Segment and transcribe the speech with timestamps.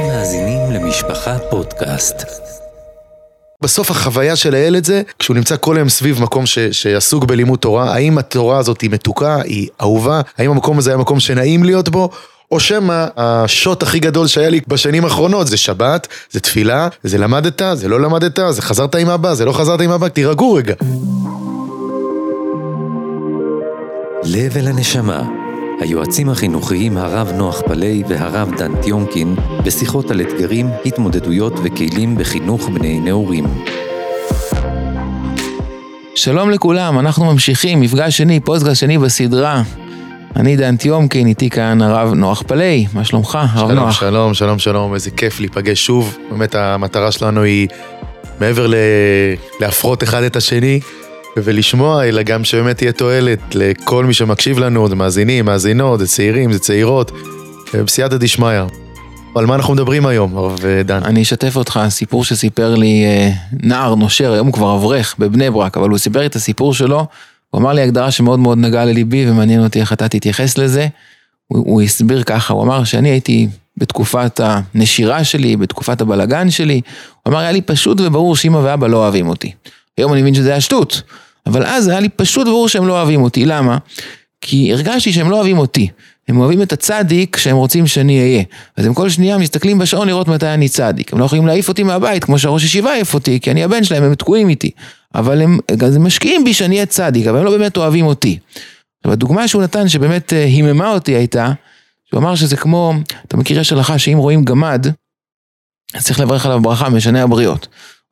[0.00, 2.24] אתם מאזינים למשפחה פודקאסט.
[3.60, 7.94] בסוף החוויה של הילד זה, כשהוא נמצא כל היום סביב מקום ש, שעסוק בלימוד תורה,
[7.94, 12.10] האם התורה הזאת היא מתוקה, היא אהובה, האם המקום הזה היה מקום שנעים להיות בו,
[12.50, 17.62] או שמא השוט הכי גדול שהיה לי בשנים האחרונות זה שבת, זה תפילה, זה למדת,
[17.74, 20.74] זה לא למדת, זה חזרת עם אבא, זה לא חזרת עם אבא, תירגעו רגע.
[24.24, 25.22] לב אל הנשמה,
[25.80, 33.00] היועצים החינוכיים הרב נוח פלאי והרב דן טיומקין בשיחות על אתגרים, התמודדויות וכלים בחינוך בני
[33.00, 33.44] נעורים.
[36.14, 39.62] שלום לכולם, אנחנו ממשיכים, מפגש שני, פודקאסט שני בסדרה.
[40.36, 44.00] אני דן טיומקין, איתי כאן הרב נוח פלאי, מה שלומך, הרב שלום, נוח?
[44.00, 46.18] שלום, שלום, שלום, איזה כיף להיפגש שוב.
[46.30, 47.68] באמת המטרה שלנו היא
[48.40, 48.74] מעבר ל...
[49.60, 50.80] להפרות אחד את השני
[51.36, 56.52] ולשמוע, אלא גם שבאמת תהיה תועלת לכל מי שמקשיב לנו, זה מאזינים, מאזינות, זה צעירים,
[56.52, 57.12] זה צעירות,
[57.74, 58.62] בסייעתא דשמיא.
[59.36, 61.02] על מה אנחנו מדברים היום, הרב דן?
[61.04, 65.76] אני אשתף אותך, סיפור שסיפר לי אה, נער נושר, היום הוא כבר אברך בבני ברק,
[65.76, 67.06] אבל הוא סיפר את הסיפור שלו,
[67.50, 70.88] הוא אמר לי הגדרה שמאוד מאוד נגעה לליבי ומעניין אותי איך אתה תתייחס לזה.
[71.46, 76.80] הוא, הוא הסביר ככה, הוא אמר שאני הייתי בתקופת הנשירה שלי, בתקופת הבלגן שלי,
[77.22, 79.52] הוא אמר היה לי פשוט וברור שאמא ואבא לא אוהבים אותי.
[80.00, 81.02] היום אני מבין שזה היה שטות,
[81.46, 83.78] אבל אז היה לי פשוט ברור שהם לא אוהבים אותי, למה?
[84.40, 85.88] כי הרגשתי שהם לא אוהבים אותי,
[86.28, 88.42] הם אוהבים את הצדיק שהם רוצים שאני אהיה.
[88.76, 91.12] אז הם כל שנייה מסתכלים בשעון לראות מתי אני צדיק.
[91.12, 94.02] הם לא יכולים להעיף אותי מהבית כמו שהראש ישיבה העיף אותי, כי אני הבן שלהם,
[94.02, 94.70] הם תקועים איתי.
[95.14, 98.38] אבל הם, הם משקיעים בי שאני אהיה צדיק, אבל הם לא באמת אוהבים אותי.
[98.98, 101.52] עכשיו הדוגמה שהוא נתן שבאמת אה, היממה אותי הייתה,
[102.08, 102.94] שהוא אמר שזה כמו,
[103.26, 104.86] אתה מכיר יש הלכה שאם רואים גמד,
[105.94, 107.68] אז צריך לברך עליו ברכה משנה הבריות.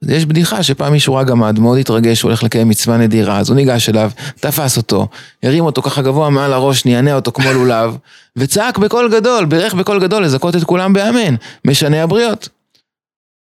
[0.07, 3.57] יש בדיחה שפעם מישהו ראה גמד, מאוד התרגש, הוא הולך לקיים מצווה נדירה, אז הוא
[3.57, 5.09] ניגש אליו, תפס אותו,
[5.43, 7.97] הרים אותו ככה גבוה מעל הראש, נענע אותו כמו לולב,
[8.37, 12.49] וצעק בקול גדול, בירך בקול גדול, לזכות את כולם באמן, משנה הבריות.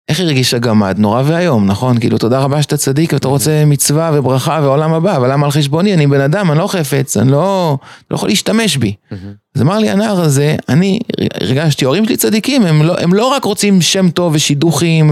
[0.10, 0.96] איך הרגיש הגמד?
[1.00, 2.00] נורא ואיום, נכון?
[2.00, 5.94] כאילו, תודה רבה שאתה צדיק ואתה רוצה מצווה וברכה ועולם הבא, אבל למה על חשבוני?
[5.94, 7.78] אני בן אדם, אני לא חפץ, אני לא,
[8.12, 8.94] לא יכול להשתמש בי.
[9.56, 11.00] אז אמר לי הנער הזה, אני
[11.42, 15.12] הרגשתי, ההורים שלי צדיקים, הם לא, הם לא רק רוצים שם טוב ושידוכים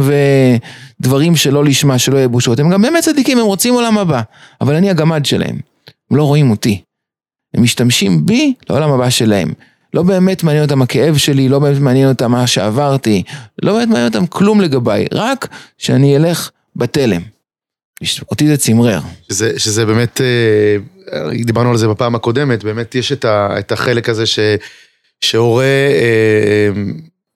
[1.00, 4.22] ודברים שלא לשמה, שלא יהיה בושות, הם גם באמת צדיקים, הם רוצים עולם הבא,
[4.61, 5.57] אבל אני הגמד שלהם,
[6.11, 6.81] הם לא רואים אותי.
[7.53, 9.53] הם משתמשים בי לעולם הבא שלהם.
[9.95, 13.23] לא באמת מעניין אותם הכאב שלי, לא באמת מעניין אותם מה שעברתי,
[13.63, 15.47] לא באמת מעניין אותם כלום לגביי, רק
[15.78, 17.22] שאני אלך בתלם.
[18.31, 19.00] אותי זה צמרר.
[19.29, 24.09] שזה, שזה באמת, אה, דיברנו על זה בפעם הקודמת, באמת יש את, ה, את החלק
[24.09, 24.39] הזה ש,
[25.22, 26.81] שהורה, אה,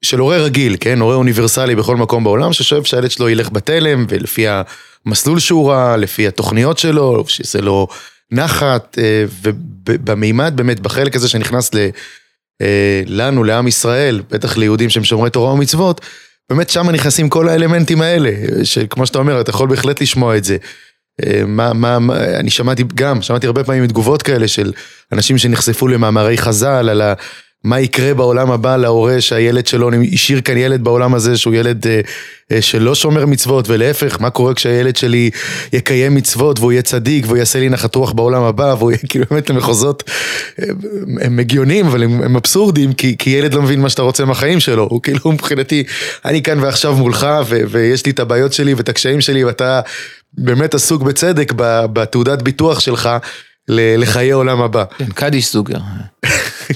[0.01, 4.45] של הורה רגיל, כן, הורה אוניברסלי בכל מקום בעולם, ששואף שהילד שלו ילך בתלם, ולפי
[5.05, 7.87] המסלול שהוא ראה, לפי התוכניות שלו, שזה לו
[8.31, 9.25] נחת, אה,
[9.85, 11.89] ובמימד באמת, בחלק הזה שנכנס ל...
[13.07, 16.01] לנו, לעם ישראל, בטח ליהודים שהם שומרי תורה ומצוות,
[16.49, 18.31] באמת שם נכנסים כל האלמנטים האלה,
[18.63, 20.57] שכמו שאתה אומר, אתה יכול בהחלט לשמוע את זה.
[21.47, 24.71] מה, מה, מה, אני שמעתי גם, שמעתי הרבה פעמים תגובות כאלה של
[25.11, 27.13] אנשים שנחשפו למאמרי חז"ל, על ה...
[27.63, 32.01] מה יקרה בעולם הבא להורה שהילד שלו השאיר כאן ילד בעולם הזה שהוא ילד אה,
[32.51, 35.29] אה, שלא שומר מצוות ולהפך מה קורה כשהילד שלי
[35.73, 39.25] יקיים מצוות והוא יהיה צדיק והוא יעשה לי נחת רוח בעולם הבא והוא יהיה כאילו
[39.31, 40.03] באמת למחוזות
[40.61, 40.65] אה,
[41.21, 44.59] הם הגיוניים אבל הם, הם אבסורדים כי, כי ילד לא מבין מה שאתה רוצה מהחיים
[44.59, 44.87] שלו.
[44.89, 45.83] הוא כאילו מבחינתי
[46.25, 49.81] אני כאן ועכשיו מולך ו, ויש לי את הבעיות שלי ואת הקשיים שלי ואתה
[50.33, 51.53] באמת עסוק בצדק
[51.93, 53.09] בתעודת ביטוח שלך
[53.69, 54.83] לחיי עולם הבא.
[54.97, 55.77] כן, קדיש סוגר.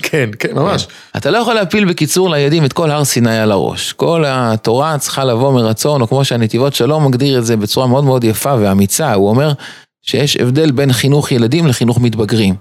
[0.04, 0.88] כן, כן, ממש.
[1.18, 3.94] אתה לא יכול להפיל בקיצור לילדים את כל הר סיני על הראש.
[3.94, 8.24] כל התורה צריכה לבוא מרצון, או כמו שהנתיבות שלום מגדיר את זה בצורה מאוד מאוד
[8.24, 9.54] יפה ואמיצה, הוא אומר
[10.02, 12.56] שיש הבדל בין חינוך ילדים לחינוך מתבגרים.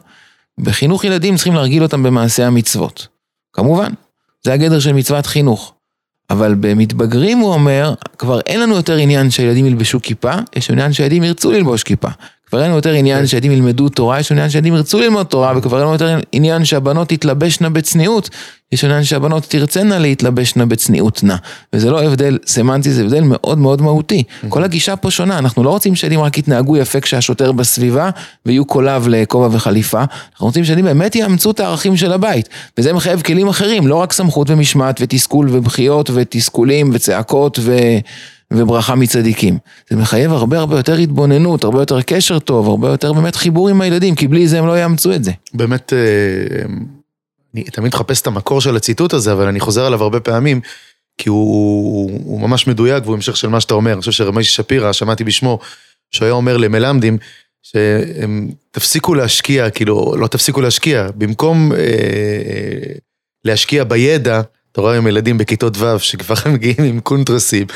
[0.59, 3.06] בחינוך ילדים צריכים להרגיל אותם במעשה המצוות.
[3.53, 3.93] כמובן,
[4.43, 5.75] זה הגדר של מצוות חינוך.
[6.31, 11.25] אבל במתבגרים הוא אומר, כבר אין לנו יותר עניין שהילדים ילבשו כיפה, יש עניין שהילדים
[11.25, 12.09] ירצו ללבוש כיפה.
[12.52, 15.76] כבר אין לנו יותר עניין שילדים ילמדו תורה, יש עניין שילדים ירצו ללמוד תורה, וכבר
[15.76, 18.30] אין לנו יותר עניין שהבנות תתלבשנה בצניעות,
[18.72, 21.34] יש עניין שהבנות תרצנה להתלבשנה בצניעות נא.
[21.72, 24.22] וזה לא הבדל סמנטי, זה הבדל מאוד מאוד מהותי.
[24.49, 28.10] כל הגישה פה שונה, אנחנו לא רוצים שילדים רק יתנהגו יפה כשהשוטר בסביבה,
[28.46, 32.48] ויהיו קולב לכובע וחליפה, אנחנו רוצים שילדים באמת יאמצו את הערכים של הבית.
[32.78, 37.76] וזה מחייב כלים אחרים, לא רק סמכות ומשמעת ותסכול ובכיות ותסכולים וצעקות ו...
[38.56, 39.58] וברכה מצדיקים.
[39.90, 43.81] זה מחייב הרבה הרבה יותר התבוננות, הרבה יותר קשר טוב, הרבה יותר באמת חיבור עם
[43.81, 45.32] הילדים, כי בלי זה הם לא יאמצו את זה.
[45.54, 46.64] באמת, אה,
[47.54, 50.60] אני תמיד מחפש את המקור של הציטוט הזה, אבל אני חוזר עליו הרבה פעמים,
[51.19, 53.93] כי הוא, הוא, הוא ממש מדויק והוא המשך של מה שאתה אומר.
[53.93, 55.58] אני חושב שרמי שפירא, שמעתי בשמו,
[56.10, 57.19] שהוא היה אומר למלמדים,
[57.62, 62.93] שהם תפסיקו להשקיע, כאילו, לא תפסיקו להשקיע, במקום אה, אה
[63.44, 64.40] להשקיע בידע,
[64.72, 67.66] אתה רואה היום ילדים בכיתות ו' שכבר מגיעים עם קונטרסים.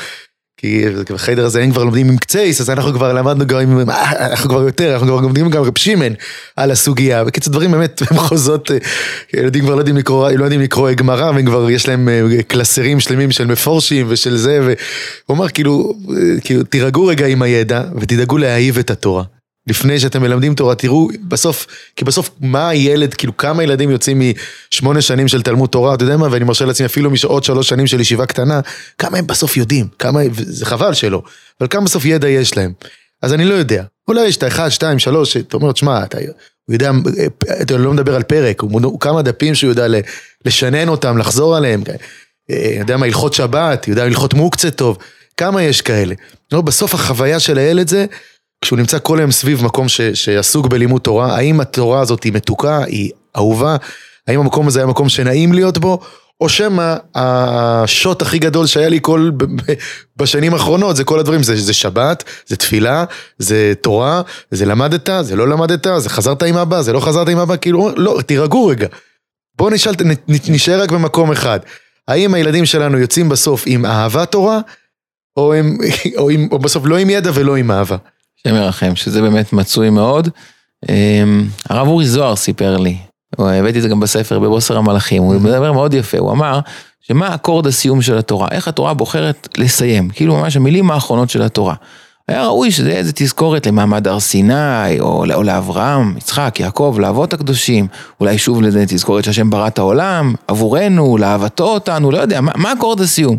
[0.57, 4.31] כי בחדר הזה הם כבר לומדים עם קצייס, אז אנחנו כבר למדנו גם עם, אה,
[4.31, 6.13] אנחנו כבר יותר, אנחנו כבר לומדים גם רב שמן
[6.55, 7.23] על הסוגיה.
[7.23, 8.77] בקיצור, דברים באמת במחוזות, אה,
[9.33, 12.99] ילדים כבר לא יודעים לקרוא, לא יודעים לקרוא גמרא, והם כבר, יש להם אה, קלסרים
[12.99, 14.75] שלמים של מפורשים ושל זה, והוא
[15.29, 15.93] אומר כאילו,
[16.43, 19.23] כאילו, תירגעו רגע עם הידע ותדאגו להאהיב את התורה.
[19.67, 24.21] לפני שאתם מלמדים תורה, תראו בסוף, כי בסוף מה הילד, כאילו כמה ילדים יוצאים
[24.73, 27.87] משמונה שנים של תלמוד תורה, אתה יודע מה, ואני מרשה לעצמי אפילו מעוד שלוש שנים
[27.87, 28.59] של ישיבה קטנה,
[28.97, 31.21] כמה הם בסוף יודעים, כמה, זה חבל שלא,
[31.61, 32.73] אבל כמה בסוף ידע יש להם.
[33.21, 36.17] אז אני לא יודע, אולי יש את האחד, שתיים, שלוש, אתה אומר, שמע, אתה,
[36.69, 36.91] יודע,
[37.61, 39.87] אתה לא מדבר על פרק, הוא, הוא כמה דפים שהוא יודע
[40.45, 41.83] לשנן אותם, לחזור עליהם,
[42.51, 44.97] אה, יודע מה, הלכות שבת, יודע הלכות מוקצה טוב,
[45.37, 46.15] כמה יש כאלה.
[46.51, 48.05] לא, בסוף החוויה של הילד זה,
[48.61, 52.83] כשהוא נמצא כל היום סביב מקום ש, שעסוק בלימוד תורה, האם התורה הזאת היא מתוקה,
[52.83, 53.75] היא אהובה,
[54.27, 55.99] האם המקום הזה היה מקום שנעים להיות בו,
[56.41, 59.31] או שמא השוט הכי גדול שהיה לי כל,
[60.17, 63.05] בשנים האחרונות, זה כל הדברים, זה, זה שבת, זה תפילה,
[63.37, 64.21] זה תורה,
[64.51, 67.89] זה למדת, זה לא למדת, זה חזרת עם אבא, זה לא חזרת עם אבא, כאילו,
[67.95, 68.87] לא, תירגעו רגע.
[69.57, 69.93] בואו נשאל,
[70.27, 71.59] נשאר רק במקום אחד.
[72.07, 74.59] האם הילדים שלנו יוצאים בסוף עם אהבת תורה,
[75.37, 75.77] או, הם,
[76.17, 77.97] או, עם, או בסוף לא עם ידע ולא עם אהבה?
[78.39, 80.29] השם ירחם, שזה באמת מצוי מאוד.
[80.89, 82.97] אמ, הרב אורי זוהר סיפר לי,
[83.39, 86.59] הבאתי את זה גם בספר בבוסר המלאכים, הוא מדבר מאוד יפה, הוא אמר
[87.01, 91.75] שמה אקורד הסיום של התורה, איך התורה בוחרת לסיים, כאילו ממש המילים האחרונות של התורה.
[92.27, 97.33] היה ראוי שזה יהיה איזה תזכורת למעמד הר סיני, או, או לאברהם, יצחק, יעקב, לאבות
[97.33, 97.87] הקדושים,
[98.19, 102.73] אולי שוב לזה תזכורת שהשם ברא את העולם, עבורנו, לאהבתו אותנו, לא יודע, מה, מה
[102.73, 103.37] אקורד הסיום?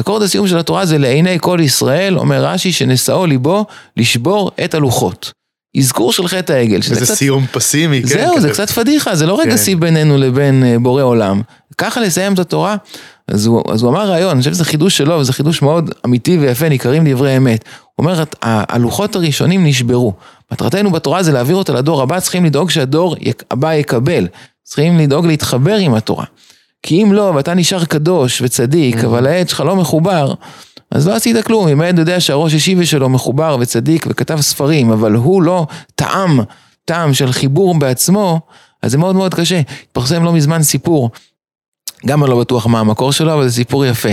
[0.00, 3.66] אקורד הסיום של התורה זה לעיני כל ישראל, אומר רש"י, שנשאו ליבו
[3.96, 5.32] לשבור את הלוחות.
[5.76, 6.76] אזכור של חטא העגל.
[6.76, 7.14] איזה קצת...
[7.14, 8.08] סיום פסימי, כן.
[8.08, 8.48] זהו, כזה.
[8.48, 9.56] זה קצת פדיחה, זה לא רגע כן.
[9.56, 11.42] שיא בינינו לבין אה, בורא עולם.
[11.78, 12.76] ככה לסיים את התורה?
[13.28, 16.38] אז הוא, אז הוא אמר רעיון, אני חושב שזה חידוש שלו, וזה חידוש מאוד אמיתי
[16.38, 17.64] ויפה, ניכרים דברי אמת.
[17.96, 20.14] הוא אומר, הלוחות הראשונים נשברו.
[20.52, 23.16] מטרתנו בתורה זה להעביר אותה לדור הבא, צריכים לדאוג שהדור
[23.50, 24.26] הבא יקבל.
[24.64, 26.24] צריכים לדאוג להתחבר עם התורה.
[26.82, 29.06] כי אם לא, ואתה נשאר קדוש וצדיק, mm-hmm.
[29.06, 30.34] אבל העד שלך לא מחובר,
[30.90, 31.68] אז לא עשית כלום.
[31.68, 36.40] אם העד יודע שהראש ישיבי שלו מחובר וצדיק וכתב ספרים, אבל הוא לא טעם,
[36.84, 38.40] טעם של חיבור בעצמו,
[38.82, 39.60] אז זה מאוד מאוד קשה.
[39.82, 41.10] התפרסם לא מזמן סיפור,
[42.06, 44.08] גם אני לא בטוח מה המקור שלו, אבל זה סיפור יפה.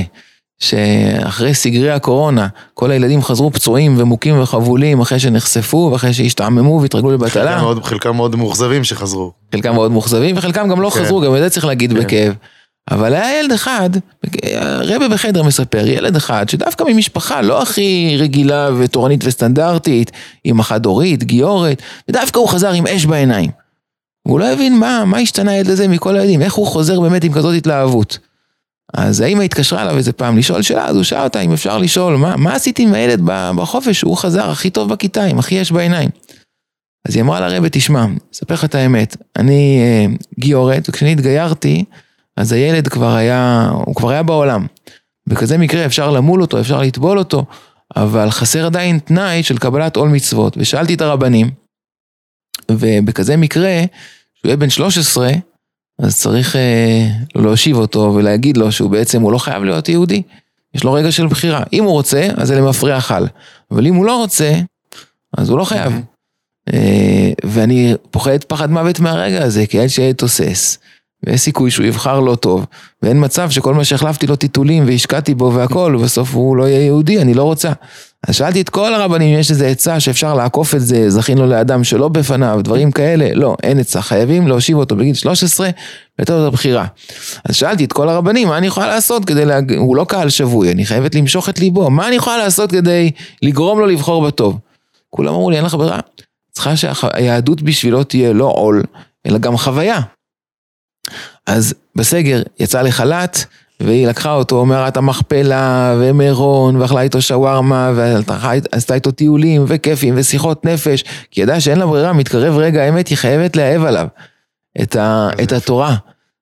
[0.60, 7.60] שאחרי סגרי הקורונה, כל הילדים חזרו פצועים ומוכים וחבולים אחרי שנחשפו ואחרי שהשתעממו והתרגלו לבטלה.
[7.60, 9.32] חלקם חלקם מאוד מאוכזבים שחזרו.
[9.52, 11.04] חלקם מאוד מאוכזבים וחלקם גם לא כן.
[11.04, 12.00] חזרו, גם את זה צריך להגיד כן.
[12.00, 12.34] בכאב.
[12.92, 13.90] אבל היה ילד אחד,
[14.82, 20.12] רבי בחדר מספר, ילד אחד שדווקא ממשפחה לא הכי רגילה ותורנית וסטנדרטית,
[20.44, 23.50] עם חד-הורית, גיורת, ודווקא הוא חזר עם אש בעיניים.
[24.26, 27.34] והוא לא הבין מה, מה השתנה הילד הזה מכל הילדים, איך הוא חוזר באמת עם
[27.34, 28.20] כזאת התלהבות.
[28.94, 32.16] אז האמא התקשרה אליו איזה פעם לשאול שאלה, אז הוא שאל אותה אם אפשר לשאול,
[32.16, 33.22] מה, מה עשיתי עם הילד
[33.56, 36.10] בחופש, הוא חזר הכי טוב בכיתה, עם הכי אש בעיניים.
[37.08, 40.06] אז היא אמרה לרבי, תשמע, אספר לך את האמת, אני אה,
[40.40, 41.84] גיורת, וכשאני התגיירתי,
[42.38, 44.66] אז הילד כבר היה, הוא כבר היה בעולם.
[45.28, 47.46] בכזה מקרה אפשר למול אותו, אפשר לטבול אותו,
[47.96, 50.58] אבל חסר עדיין תנאי של קבלת עול מצוות.
[50.58, 51.50] ושאלתי את הרבנים,
[52.72, 53.82] ובכזה מקרה,
[54.36, 55.30] שהוא יהיה בן 13,
[56.00, 60.22] אז צריך אה, להושיב אותו ולהגיד לו שהוא בעצם, הוא לא חייב להיות יהודי.
[60.74, 61.64] יש לו רגע של בחירה.
[61.74, 63.28] אם הוא רוצה, אז זה למפרע חל.
[63.72, 64.54] אבל אם הוא לא רוצה,
[65.38, 65.94] אז הוא לא חייב.
[66.74, 70.78] אה, ואני פוחד פחד מוות מהרגע הזה, כי הילד שיהיה תוסס.
[71.26, 72.66] ויש סיכוי שהוא יבחר לא טוב,
[73.02, 77.22] ואין מצב שכל מה שהחלפתי לו טיטולים והשקעתי בו והכל, ובסוף הוא לא יהיה יהודי,
[77.22, 77.72] אני לא רוצה.
[78.28, 81.84] אז שאלתי את כל הרבנים אם יש איזה עצה שאפשר לעקוף את זה, זכינו לאדם
[81.84, 85.70] שלא בפניו, דברים כאלה, לא, אין עצה, חייבים להושיב אותו בגיל 13,
[86.20, 86.86] לתת לו את הבחירה.
[87.46, 89.74] אז שאלתי את כל הרבנים, מה אני יכולה לעשות כדי, להג...
[89.74, 93.80] הוא לא קהל שבוי, אני חייבת למשוך את ליבו, מה אני יכולה לעשות כדי לגרום
[93.80, 94.60] לו לבחור בטוב?
[95.10, 96.00] כולם אמרו לי, אין לך ברירה,
[96.52, 98.84] צריכה שהיהדות בשבילו תהיה לא עול,
[99.28, 100.02] אלא גם חוויה.
[101.48, 103.46] אז בסגר יצא לחל"ת,
[103.80, 111.04] והיא לקחה אותו מערת המכפלה ומירון, ואכלה איתו שווארמה, ועשתה איתו טיולים וכיפים ושיחות נפש,
[111.32, 114.08] כי ידעה שאין לה ברירה, מתקרב רגע האמת, היא חייבת לאהב עליו
[114.82, 115.96] את, ה, את התורה.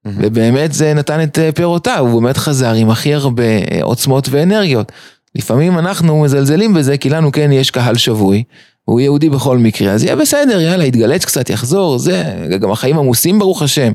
[0.05, 3.43] ובאמת זה נתן את פירותיו, הוא באמת חזר עם הכי הרבה
[3.81, 4.91] עוצמות ואנרגיות.
[5.35, 8.43] לפעמים אנחנו מזלזלים בזה, כי לנו כן יש קהל שבוי,
[8.85, 12.23] הוא יהודי בכל מקרה, אז יהיה בסדר, יאללה, יתגלץ קצת, יחזור, זה,
[12.59, 13.91] גם החיים עמוסים ברוך השם.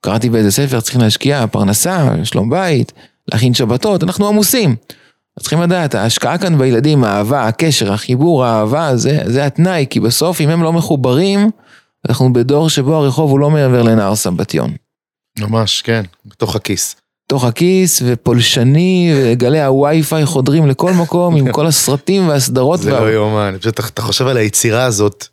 [0.00, 2.92] קראתי באיזה ספר, צריכים להשקיע פרנסה, שלום בית,
[3.32, 4.76] להכין שבתות, אנחנו עמוסים.
[5.40, 10.48] צריכים לדעת, ההשקעה כאן בילדים, האהבה, הקשר, החיבור, האהבה, זה, זה התנאי, כי בסוף אם
[10.48, 11.50] הם לא מחוברים,
[12.08, 14.72] אנחנו בדור שבו הרחוב הוא לא מעבר לנהר סמבטיון.
[15.38, 16.96] ממש, כן, בתוך הכיס.
[17.28, 22.80] תוך הכיס ופולשני וגלי הווי-פיי חודרים לכל מקום עם כל הסרטים והסדרות.
[22.80, 22.90] זה.
[22.90, 25.28] לא יאומן, פשוט אתה חושב על היצירה הזאת,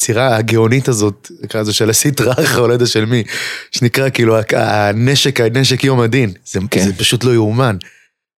[0.00, 3.22] היצירה הגאונית הזאת, נקרא לזה של הסטרא אחר, או לא יודע של מי,
[3.70, 6.84] שנקרא כאילו הנשק, הנשק יום הדין, זה, כן.
[6.84, 7.76] זה פשוט לא יאומן.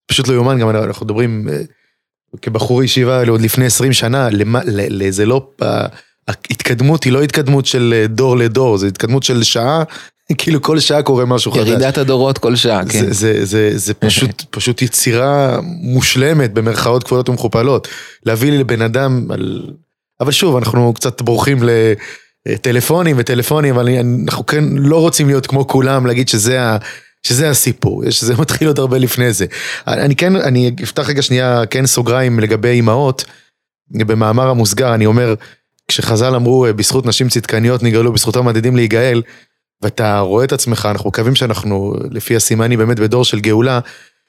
[0.06, 1.58] פשוט לא יאומן, גם אנחנו מדברים אה,
[2.42, 5.50] כבחור ישיבה עוד לפני 20 שנה, למה, ל, ל, זה לא,
[6.28, 9.82] ההתקדמות היא לא התקדמות של אה, דור לדור, זה התקדמות של שעה,
[10.38, 11.68] כאילו כל שעה קורה משהו חדש.
[11.68, 13.04] ירידת הדורות כל שעה, כן.
[13.04, 17.88] זה, זה, זה, זה פשוט, פשוט יצירה מושלמת במרכאות כפולות ומכופלות.
[18.26, 19.70] להביא לי לבן אדם על...
[20.20, 21.58] אבל שוב, אנחנו קצת בורחים
[22.48, 23.88] לטלפונים וטלפונים, אבל
[24.28, 26.76] אנחנו כן לא רוצים להיות כמו כולם, להגיד שזה ה...
[27.22, 29.46] שזה הסיפור, יש- זה מתחיל עוד הרבה לפני זה.
[29.86, 33.24] אני כן, אני אפתח רגע שנייה, כן סוגריים לגבי אימהות.
[33.90, 35.34] במאמר המוסגר אני אומר,
[35.88, 39.22] כשחז"ל אמרו, בזכות נשים צדקניות נגאלו, בזכותם עתידים להיגאל,
[39.82, 43.80] ואתה רואה את עצמך, אנחנו מקווים שאנחנו, לפי הסימני, באמת בדור של גאולה,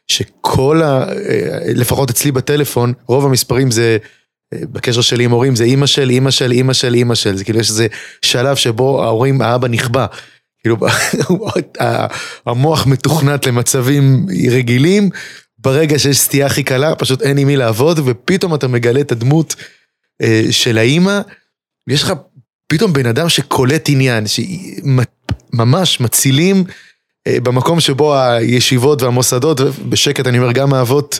[0.07, 1.03] שכל ה...
[1.09, 4.07] אה, לפחות אצלי בטלפון, רוב המספרים זה, אה,
[4.53, 7.59] בקשר שלי עם הורים, זה אימא של, אימא של, אימא של, אימא של, זה כאילו
[7.59, 7.87] יש איזה
[8.21, 10.05] שלב שבו ההורים, האבא נכבה.
[10.59, 10.77] כאילו,
[12.45, 15.09] המוח מתוכנת למצבים רגילים,
[15.57, 19.55] ברגע שיש סטייה הכי קלה, פשוט אין עם מי לעבוד, ופתאום אתה מגלה את הדמות
[20.21, 21.21] אה, של האימא,
[21.87, 22.13] ויש לך
[22.67, 26.63] פתאום בן אדם שקולט עניין, שממש מצילים
[27.27, 31.19] אה, במקום שבו הישיבות והמוסדות, בשקט אני אומר, גם האבות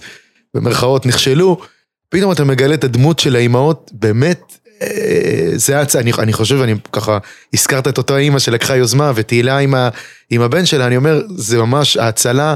[0.53, 1.61] במרכאות נכשלו,
[2.09, 5.95] פתאום אתה מגלה את הדמות של האימהות, באמת, אה, זה הצ...
[5.95, 7.17] אני, אני חושב, אני ככה,
[7.53, 9.89] הזכרת את אותה אימא שלקחה יוזמה ותהילה עם, ה,
[10.29, 12.55] עם הבן שלה, אני אומר, זה ממש ההצלה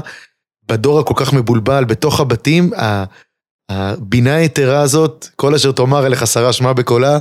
[0.68, 2.70] בדור הכל כך מבולבל, בתוך הבתים,
[3.68, 7.18] הבינה היתרה הזאת, כל אשר תאמר אליך שרה שמע בקולה,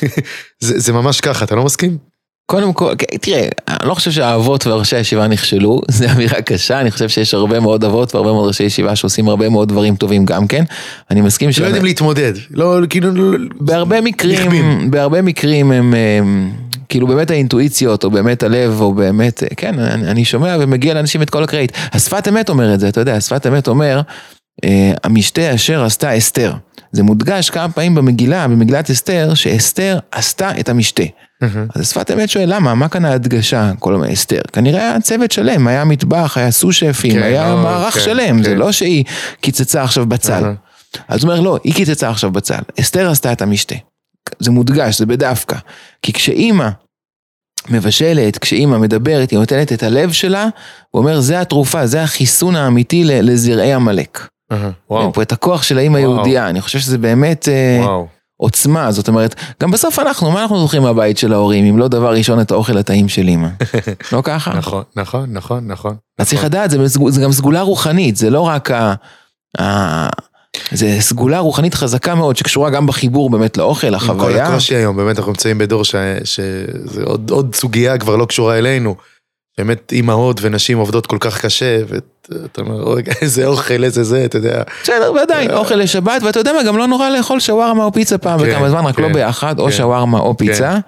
[0.64, 2.11] זה, זה ממש ככה, אתה לא מסכים?
[2.46, 6.90] קודם כל, כן, תראה, אני לא חושב שהאבות וראשי הישיבה נכשלו, זו אמירה קשה, אני
[6.90, 10.46] חושב שיש הרבה מאוד אבות והרבה מאוד ראשי ישיבה שעושים הרבה מאוד דברים טובים גם
[10.46, 10.64] כן.
[11.10, 11.56] אני מסכים ש...
[11.56, 14.90] שלא יודעים להתמודד, לא, כאילו, לא- בהרבה מקרים, נכבים.
[14.90, 16.52] בהרבה מקרים הם, הם
[16.88, 21.30] כאילו באמת האינטואיציות, או באמת הלב, או באמת, כן, אני, אני שומע ומגיע לאנשים את
[21.30, 21.72] כל הקרדיט.
[21.92, 24.00] השפת אמת אומר את זה, אתה יודע, השפת אמת אומר,
[24.64, 26.52] אה, המשתה אשר עשתה אסתר.
[26.92, 31.02] זה מודגש כמה פעמים במגילה, במגילת אסתר, שאסתר עשתה את המשתה.
[31.74, 34.40] אז השפת אמת שואל למה, מה כאן ההדגשה, כל הזמן אסתר?
[34.52, 38.50] כנראה היה צוות שלם, היה מטבח, היה סו-שפים, כן, היה לא, מערך כן, שלם, זה
[38.50, 38.56] כן.
[38.56, 39.04] לא שהיא
[39.40, 40.52] קיצצה עכשיו בצל.
[41.08, 42.60] אז הוא אומר, לא, היא קיצצה עכשיו בצל.
[42.80, 43.74] אסתר עשתה את המשתה.
[44.38, 45.56] זה מודגש, זה בדווקא.
[46.02, 46.68] כי כשאימא
[47.70, 50.48] מבשלת, כשאימא מדברת, היא נותנת את הלב שלה,
[50.90, 54.28] הוא אומר, זה התרופה, זה החיסון האמיתי לזרעי עמלק.
[54.90, 55.96] וואו, פה את הכוח של האימא.
[55.96, 58.06] היהודייה, אני חושב שזה באמת אה, וואו.
[58.36, 62.12] עוצמה, זאת אומרת, גם בסוף אנחנו, מה אנחנו זוכרים מהבית של ההורים, אם לא דבר
[62.12, 63.48] ראשון את האוכל הטעים של אימא?
[64.12, 64.52] לא ככה?
[64.54, 65.96] נכון, נכון, נכון, נכון.
[66.18, 68.94] אז צריך לדעת, זה, זה גם סגולה רוחנית, זה לא רק ה...
[69.60, 70.08] ה...
[70.72, 74.46] זה סגולה רוחנית חזקה מאוד, שקשורה גם בחיבור באמת לאוכל, עם כל לחוויה.
[74.46, 78.96] הקושי היום, באמת אנחנו נמצאים בדור שזה עוד, עוד סוגיה כבר לא קשורה אלינו.
[79.58, 84.38] באמת אימהות ונשים עובדות כל כך קשה, ואתה אומר, "אוי, איזה אוכל, איזה זה, אתה
[84.38, 84.62] יודע.
[84.82, 88.40] בסדר, ועדיין, אוכל לשבת, ואתה יודע מה, גם לא נורא לאכול שווארמה או פיצה פעם
[88.40, 89.70] כן, בכמה זמן, רק לא כן, ביחד, או כן.
[89.70, 90.78] שווארמה או פיצה.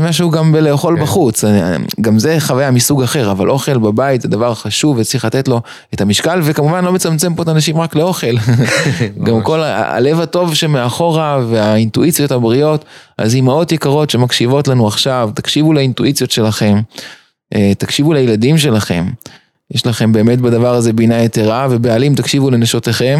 [0.00, 1.02] משהו גם בלאכול.
[1.02, 1.44] בחוץ,
[2.00, 5.60] גם זה חוויה מסוג אחר, אבל אוכל בבית זה דבר חשוב וצריך לתת לו
[5.94, 8.36] את המשקל, וכמובן לא מצמצם פה את האנשים רק לאוכל.
[9.26, 12.84] גם כל הלב הטוב שמאחורה והאינטואיציות הבריאות,
[13.18, 16.80] אז אימהות יקרות שמקשיבות לנו עכשיו, תקשיבו לאינטואיציות שלכם, אה,
[17.78, 19.04] תקשיבו לילדים שלכם.
[19.70, 23.18] יש לכם באמת בדבר הזה בינה יתרה, ובעלים תקשיבו לנשותיכם.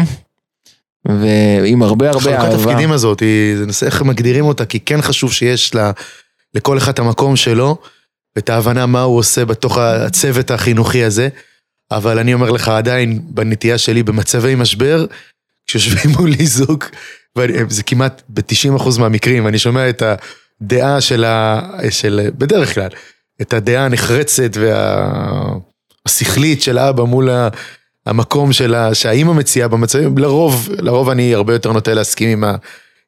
[1.07, 2.55] ועם הרבה הרבה חלוקת אהבה.
[2.55, 5.91] התפקידים הזאת, היא- זה נושא איך מגדירים אותה, כי כן חשוב שיש לה,
[6.53, 7.77] לכל אחד את המקום שלו,
[8.35, 11.29] ואת ההבנה מה הוא עושה בתוך הצוות החינוכי הזה.
[11.91, 15.05] אבל אני אומר לך, עדיין, בנטייה שלי, במצבי משבר,
[15.67, 16.83] כשיושבים מולי זוג,
[17.37, 20.03] וזה כמעט ב-90% מהמקרים, אני שומע את
[20.61, 21.61] הדעה של ה...
[21.89, 22.89] של, בדרך כלל,
[23.41, 24.57] את הדעה הנחרצת
[26.07, 27.29] והשכלית של אבא מול.
[28.05, 28.93] המקום של ה...
[28.93, 32.43] שהאימא מציעה במצבים, לרוב, לרוב אני הרבה יותר נוטה להסכים עם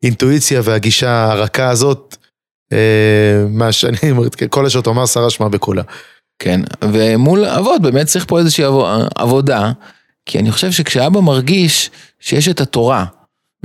[0.03, 2.15] האינטואיציה והגישה הרכה הזאת,
[2.73, 5.81] אה, מה שאני אומר, כל אשר תאמר שרה שמע בקולה.
[6.39, 9.71] כן, ומול אבות באמת צריך פה איזושהי עבו- עבודה,
[10.25, 13.05] כי אני חושב שכשאבא מרגיש שיש את התורה,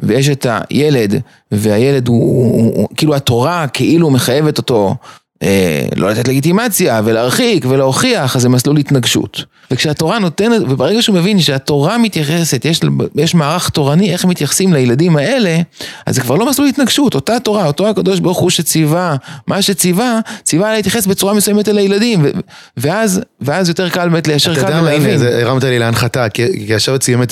[0.02, 1.20] ויש את הילד,
[1.52, 4.96] והילד הוא, הוא, הוא כאילו התורה כאילו מחייבת אותו
[5.42, 9.44] אה, לא לתת לגיטימציה ולהרחיק ולהוכיח, אז זה מסלול התנגשות.
[9.70, 12.80] וכשהתורה נותנת, וברגע שהוא מבין שהתורה מתייחסת, יש,
[13.16, 15.58] יש מערך תורני, איך מתייחסים לילדים האלה,
[16.06, 20.20] אז זה כבר לא מסלול התנגשות, אותה תורה, אותו הקדוש ברוך הוא שציווה, מה שציווה,
[20.42, 22.30] ציווה להתייחס בצורה מסוימת אל הילדים, ו,
[22.76, 25.02] ואז, ואז יותר קל באמת ליישר קו ולהבין.
[25.02, 26.42] אתה יודע מה, הרמת לי להנחתה, כי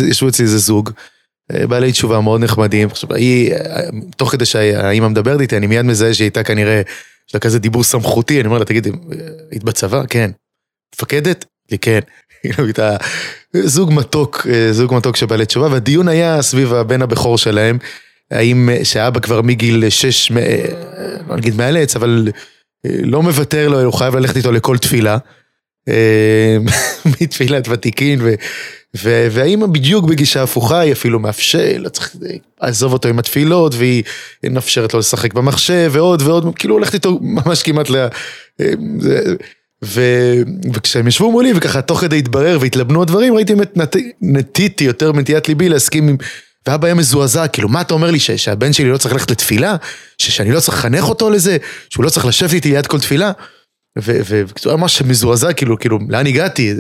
[0.00, 0.90] ישבו אצלי איזה זוג.
[1.54, 3.82] אה, בעלי תשובה מאוד נחמדים, עכשיו היא, אה,
[4.16, 6.82] תוך כדי שהאימא מדברת איתי, אני מיד מזהה שהיא הייתה כנראה,
[7.28, 8.86] יש לה כזה דיבור סמכותי, אני אומר לה, תגיד,
[9.50, 10.02] היית בצבא?
[10.10, 10.30] כן.
[10.94, 11.44] מפקדת?
[11.70, 12.00] לי כן.
[12.42, 12.96] כאילו, הייתה
[13.54, 17.78] זוג מתוק, אה, זוג מתוק של בעלי תשובה, והדיון היה סביב הבן הבכור שלהם,
[18.30, 20.32] האם, שאבא כבר מגיל שש,
[21.28, 22.28] לא נגיד מאלץ, אבל
[22.84, 25.18] לא מוותר לו, הוא חייב ללכת איתו לכל תפילה.
[27.20, 28.20] מתפילת ותיקין
[28.94, 32.16] והאימא בדיוק בגישה הפוכה, היא אפילו מאפשר, לא צריך
[32.62, 34.02] לעזוב אותו עם התפילות, והיא
[34.50, 38.06] מאפשרת לו לשחק במחשב ועוד ועוד, כאילו הולכת איתו ממש כמעט ל...
[39.84, 40.00] ו...
[40.74, 43.96] וכשהם ישבו מולי וככה תוך כדי התברר והתלבנו הדברים, ראיתי באמת נת...
[44.20, 46.16] נטיתי יותר מנטיית ליבי להסכים עם...
[46.68, 48.30] ואבא היה מזועזע, כאילו מה אתה אומר לי ש...
[48.30, 49.76] שהבן שלי לא צריך ללכת לתפילה?
[50.18, 50.30] ש...
[50.30, 51.56] שאני לא צריך לחנך אותו לזה?
[51.90, 53.32] שהוא לא צריך לשבת איתי ליד כל תפילה?
[53.98, 56.74] ובקיצור היה ממש מזועזע, כאילו, כאילו, לאן הגעתי?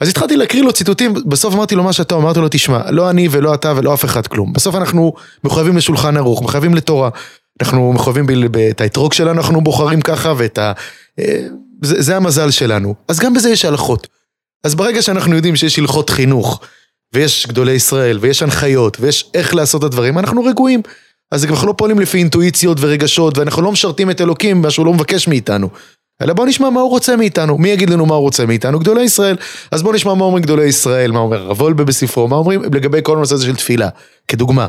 [0.00, 3.28] אז התחלתי להקריא לו ציטוטים, בסוף אמרתי לו מה שאתה, אמרתי לו תשמע, לא אני
[3.30, 4.52] ולא אתה ולא אף אחד כלום.
[4.52, 5.12] בסוף אנחנו
[5.44, 7.10] מחויבים לשולחן ערוך, מחויבים לתורה.
[7.62, 8.26] אנחנו מחויבים
[8.70, 10.72] את האתרוג שלנו, אנחנו בוחרים ככה ואת ה...
[11.18, 11.46] אה,
[11.82, 12.94] זה, זה המזל שלנו.
[13.08, 14.06] אז גם בזה יש הלכות.
[14.64, 16.60] אז ברגע שאנחנו יודעים שיש הלכות חינוך,
[17.14, 20.82] ויש גדולי ישראל, ויש הנחיות, ויש איך לעשות את הדברים, אנחנו רגועים.
[21.30, 24.92] אז אנחנו לא פועלים לפי אינטואיציות ורגשות, ואנחנו לא משרתים את אלוקים, מה שהוא לא
[24.92, 25.68] מבקש מאיתנו.
[26.22, 28.78] אלא בוא נשמע מה הוא רוצה מאיתנו, מי יגיד לנו מה הוא רוצה מאיתנו?
[28.78, 29.36] גדולי ישראל.
[29.70, 32.98] אז בוא נשמע מה אומרים גדולי ישראל, מה אומר הרב וולבה בספרו, מה אומרים לגבי
[33.02, 33.88] כל הנושא הזה של תפילה,
[34.28, 34.66] כדוגמה.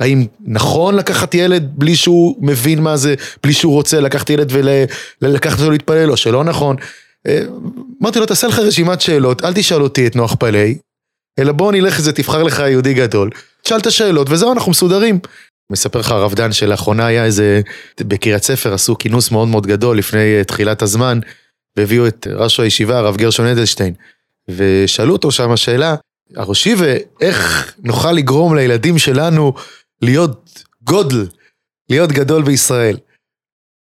[0.00, 4.52] האם נכון לקחת ילד בלי שהוא מבין מה זה, בלי שהוא רוצה לקחת ילד
[5.22, 6.76] ולקחת אותו להתפלל, או שלא נכון?
[7.26, 7.42] אה,
[8.02, 10.78] אמרתי לו, תעשה לך רשימת שאלות, אל תשאל אותי את נוח פלאי,
[11.38, 13.30] אלא בוא נלך איזה, תבחר לך יהודי גדול,
[13.62, 15.18] תשאל את השאלות, וזהו, אנחנו מסודרים.
[15.72, 17.60] מספר לך הרב דן שלאחרונה היה איזה,
[18.00, 21.18] בקריית ספר עשו כינוס מאוד מאוד גדול לפני אה, תחילת הזמן,
[21.76, 23.94] והביאו את ראש הישיבה, הרב גרשון אדלשטיין,
[24.48, 25.94] ושאלו אותו שם השאלה,
[26.36, 29.52] הראשי ואיך נוכל לגרום לילדים שלנו
[30.02, 31.26] להיות גודל,
[31.90, 32.96] להיות גדול בישראל.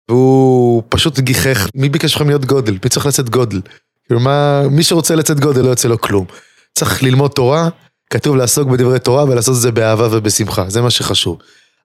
[0.08, 2.72] והוא פשוט גיחך, מי ביקש לכם להיות גודל?
[2.84, 3.60] מי צריך לצאת גודל?
[4.06, 6.26] כאילו מה, מי שרוצה לצאת גודל לא יוצא לו כלום.
[6.74, 7.68] צריך ללמוד תורה,
[8.10, 11.38] כתוב לעסוק בדברי תורה ולעשות את זה באהבה ובשמחה, זה מה שחשוב.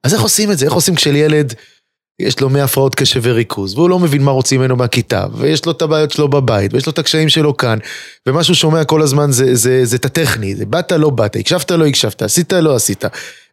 [0.03, 0.65] אז איך עושים את זה?
[0.65, 1.53] איך עושים כשלילד
[2.19, 5.71] יש לו מאה הפרעות קשב וריכוז, והוא לא מבין מה רוצים ממנו מהכיתה, ויש לו
[5.71, 7.79] את הבעיות שלו בבית, ויש לו את הקשיים שלו כאן,
[8.27, 11.71] ומה שהוא שומע כל הזמן זה, זה, זה את הטכני, זה באת לא באת, הקשבת
[11.71, 13.03] לא הקשבת, עשית לא עשית.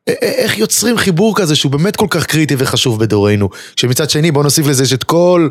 [0.07, 4.67] איך יוצרים חיבור כזה שהוא באמת כל כך קריטי וחשוב בדורנו, כשמצד שני בוא נוסיף
[4.67, 5.49] לזה שאת כל,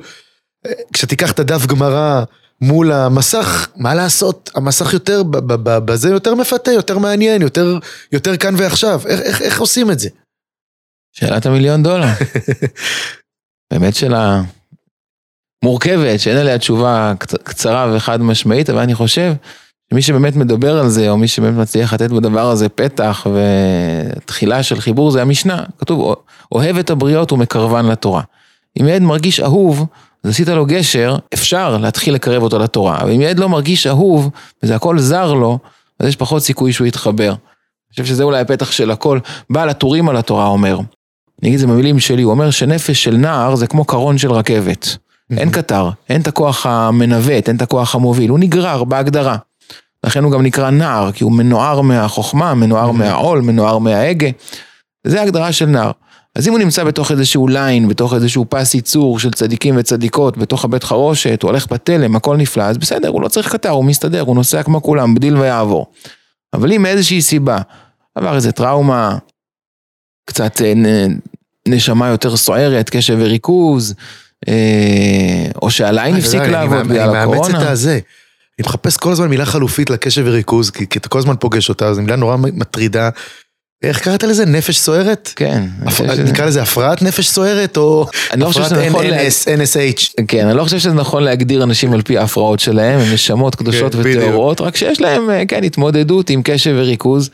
[0.94, 2.24] כשתיקח את הדף גמרא
[2.62, 5.24] מול המסך, מה לעשות, המסך יותר,
[5.66, 7.78] בזה יותר מפתה, יותר מעניין, יותר,
[8.12, 10.10] יותר כאן ועכשיו, איך, איך, איך עושים את זה?
[11.20, 12.08] שאלת המיליון דולר.
[13.74, 14.42] באמת שאלה
[15.64, 19.34] מורכבת, שאין עליה תשובה קצרה וחד משמעית, אבל אני חושב
[19.92, 24.82] שמי שבאמת מדבר על זה, או מי שבאמת מצליח לתת בדבר הזה פתח ותחילה של
[24.82, 25.64] חיבור, זה המשנה.
[25.78, 26.16] כתוב,
[26.52, 28.22] אוהב את הבריות ומקרבן לתורה.
[28.82, 29.86] אם ילד מרגיש אהוב,
[30.24, 32.98] אז עשית לו גשר, אפשר להתחיל לקרב אותו לתורה.
[33.02, 34.30] אבל אם ילד לא מרגיש אהוב,
[34.64, 35.60] וזה הכל זר לו,
[36.00, 37.30] אז יש פחות סיכוי שהוא יתחבר.
[37.30, 39.20] אני חושב שזה אולי הפתח של הכל.
[39.50, 40.80] בעל הטורים על התורה אומר,
[41.42, 44.32] אני אגיד את זה במילים שלי, הוא אומר שנפש של נער זה כמו קרון של
[44.32, 44.98] רכבת.
[45.38, 49.38] אין קטר, אין את הכוח המנווט, אין את הכוח המוביל, הוא נגרר בהגדרה.
[50.04, 54.28] לכן הוא גם נקרא נער, כי הוא מנוער מהחוכמה, מנוער מהעול, מנוער מההגה.
[55.08, 55.92] זה ההגדרה של נער.
[56.36, 60.66] אז אם הוא נמצא בתוך איזשהו ליין, בתוך איזשהו פס ייצור של צדיקים וצדיקות, בתוך
[60.66, 64.22] הבית חרושת, הוא הולך בתלם, הכל נפלא, אז בסדר, הוא לא צריך קטר, הוא מסתדר,
[64.22, 65.86] הוא נוסע כמו כולם, בדיל ויעבור.
[66.54, 67.58] אבל אם מאיזושהי סיבה,
[68.16, 69.18] עבר איזה טראומה,
[70.26, 70.74] קצת אה,
[71.68, 73.94] נשמה יותר סוערת, קשב וריכוז,
[74.48, 74.54] אה,
[75.62, 77.44] או שהליין הפסיק לעבוד בגלל הקורונה.
[77.44, 78.00] אני מאמץ את הזה.
[78.60, 81.94] אני מחפש כל הזמן מילה חלופית לקשב וריכוז, כי, כי אתה כל הזמן פוגש אותה,
[81.94, 83.10] זו מילה נורא מטרידה.
[83.84, 84.46] איך קראת לזה?
[84.46, 85.34] נפש סוערת?
[85.36, 85.64] כן.
[86.26, 88.08] נקרא לזה הפרעת נפש סוערת, או
[88.38, 90.26] לא הפרעת NS, NSH?
[90.28, 93.96] כן, אני לא חושב שזה נכון להגדיר אנשים על פי ההפרעות שלהם, הם נשמות קדושות
[93.96, 97.30] כן, וטהורות, רק שיש להם, אה, כן, התמודדות עם קשב וריכוז.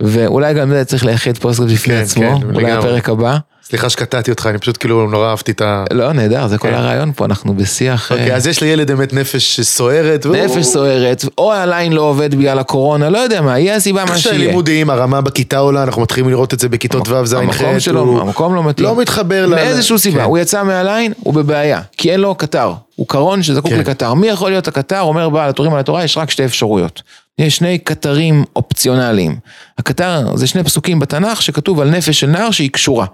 [0.00, 3.36] ואולי גם זה צריך לייחד פוסט בפני כן, עצמו, כן, אולי הפרק הבא.
[3.64, 5.84] סליחה שקטעתי אותך, אני פשוט כאילו נורא אהבתי את ה...
[5.92, 6.74] לא, נהדר, זה כל כן.
[6.74, 8.12] הרעיון פה, אנחנו בשיח...
[8.12, 10.26] אוקיי, אה, אז יש לילד באמת נפש סוערת.
[10.26, 14.18] והוא- נפש סוערת, או הליין לא עובד בגלל הקורונה, לא יודע מה, יהיה הסיבה מה
[14.18, 14.38] שיהיה.
[14.38, 18.00] לימודים, הרמה בכיתה עולה, אנחנו מתחילים לראות את זה בכיתות ו', ז', ח', המקום שלו,
[18.00, 18.86] הוא המקום לא מתאים.
[18.88, 19.50] לא מתחבר ל...
[19.50, 20.24] מאיזשהו סיבה, כן.
[20.24, 23.78] הוא יצא מהליין, הוא בבעיה, כי אין לו קטר, הוא קרון שזקוק כן.
[23.78, 24.14] לקטר.
[24.14, 25.00] מי יכול להיות הקטר?
[25.00, 27.02] אומר בעל התורים על התורה, יש רק שתי אפשרויות.
[27.40, 29.36] יש שני קטרים אופציונליים.
[29.78, 33.06] הקטר זה שני פסוקים בתנ"ך שכתוב על נפש של נער שהיא קשורה.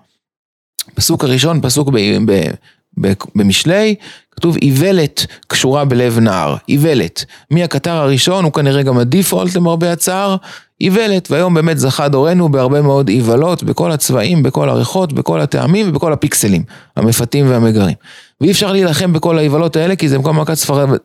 [0.95, 2.51] פסוק הראשון, פסוק ב, ב,
[3.01, 3.95] ב, במשלי,
[4.31, 7.25] כתוב איוולת קשורה בלב נער, איוולת.
[7.51, 10.37] מי הקטר הראשון, הוא כנראה גם הדיפולט למרבה הצער,
[10.81, 16.12] איוולת, והיום באמת זכה דורנו בהרבה מאוד איוולות, בכל הצבעים, בכל הריחות, בכל הטעמים ובכל
[16.12, 16.62] הפיקסלים,
[16.97, 17.95] המפתים והמגרים.
[18.40, 20.18] ואי אפשר להילחם בכל האיוולות האלה, כי זה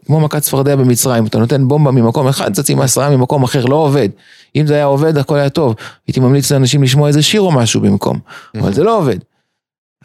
[0.06, 4.10] כמו מכת צפרדע במצרים, אתה נותן בומבה ממקום אחד, צצים עשרה ממקום אחר, לא עובד.
[4.56, 5.76] אם זה היה עובד, הכל היה טוב.
[6.08, 8.20] הייתי ממליץ לאנשים לשמוע איזה שיר או משהו במקום,
[8.60, 9.18] אבל זה לא עובד.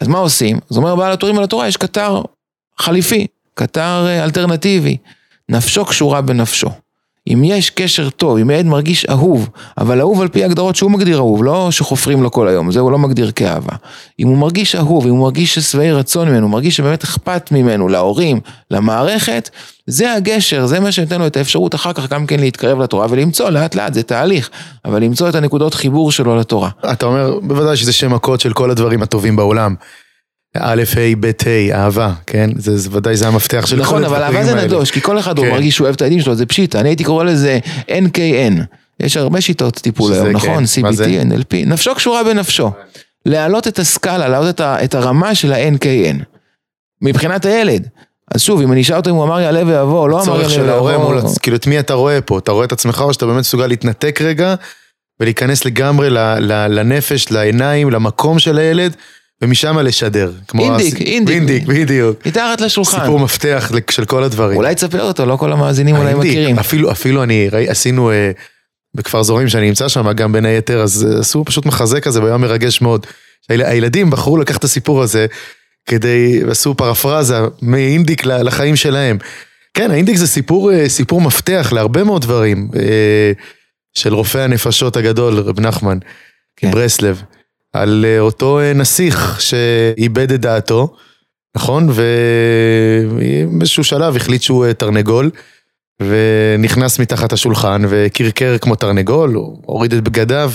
[0.01, 0.59] אז מה עושים?
[0.71, 2.21] אז אומר בעל התורים על התורה, יש קטר
[2.77, 4.97] חליפי, קטר אה, אלטרנטיבי.
[5.49, 6.69] נפשו קשורה בנפשו.
[7.33, 11.17] אם יש קשר טוב, אם הילד מרגיש אהוב, אבל אהוב על פי הגדרות שהוא מגדיר
[11.17, 13.73] אהוב, לא שחופרים לו כל היום, זה הוא לא מגדיר כאהבה.
[14.19, 17.87] אם הוא מרגיש אהוב, אם הוא מרגיש שבעי רצון ממנו, הוא מרגיש שבאמת אכפת ממנו,
[17.87, 18.39] להורים,
[18.71, 19.49] למערכת,
[19.87, 23.49] זה הגשר, זה מה שנותן לו את האפשרות אחר כך גם כן להתקרב לתורה ולמצוא
[23.49, 24.49] לאט לאט, זה תהליך,
[24.85, 26.69] אבל למצוא את הנקודות חיבור שלו לתורה.
[26.91, 29.75] אתה אומר, בוודאי שזה שם הקוד של כל הדברים הטובים בעולם.
[30.59, 32.49] א', ה', ב', ה', אהבה, כן?
[32.57, 34.67] זה, זה ודאי זה המפתח של נכון, כל אבל הדברים אהבה זה האלה.
[34.67, 35.51] נדוש, כי כל אחד הוא כן.
[35.51, 38.61] מרגיש שהוא אוהב את הילדים שלו, זה פשיטה, אני הייתי קורא לזה NKN.
[38.99, 40.65] יש הרבה שיטות טיפול היום, כן, נכון?
[40.65, 40.81] זה?
[40.81, 42.71] CBT, NLP, נפשו קשורה בנפשו.
[43.25, 46.23] להעלות את הסקאלה, להעלות את ה- את הרמה של ה-NKN.
[47.01, 47.87] מבחינת הילד.
[48.35, 50.53] אז שוב, אם אני אשאל אותו אם הוא אמר יעלה ויבוא, לא אמר הצורך יעלה
[50.53, 51.29] של ההורה מול, ויבוא.
[51.29, 52.37] הצ- כאילו, את מי אתה רואה פה?
[52.39, 54.55] אתה רואה את עצמך או שאתה באמת מסוגל להתנתק רגע
[55.19, 58.95] ולהיכנס לגמרי ל, ל, לנפש, לעיניים, למקום של הילד,
[59.41, 60.31] ומשם לשדר.
[60.59, 61.35] אינדיק, הס- אינדיק.
[61.35, 62.25] אינדיק, בדיוק.
[62.27, 62.99] מתחת לשולחן.
[62.99, 64.57] סיפור מפתח של כל הדברים.
[64.57, 66.59] אולי תספר אותו, לא כל המאזינים אולי האינדיק, מכירים.
[66.59, 68.31] אפילו, אפילו אני, ראי, עשינו אה,
[68.95, 72.37] בכפר זורעים שאני נמצא שם, גם בין היתר, אז אה, עשו פשוט מחזה כזה, והיה
[72.37, 73.07] מרגש מאוד.
[73.49, 75.25] הילדים בחרו לקחת את הסיפור הזה,
[75.85, 79.17] כדי, עשו פרפרזה מאינדיק לחיים שלהם.
[79.73, 83.31] כן, האינדיק זה סיפור, אה, סיפור מפתח להרבה מאוד דברים, אה,
[83.93, 85.97] של רופא הנפשות הגדול, רב נחמן,
[86.57, 86.71] כן.
[86.71, 87.21] ברסלב,
[87.73, 90.95] על אה, אותו אה, נסיך שאיבד את דעתו,
[91.55, 91.89] נכון?
[93.49, 95.31] ובאיזשהו שלב החליט שהוא אה, תרנגול,
[96.01, 100.51] ונכנס מתחת השולחן וקרקר כמו תרנגול, הוא הוריד את בגדיו,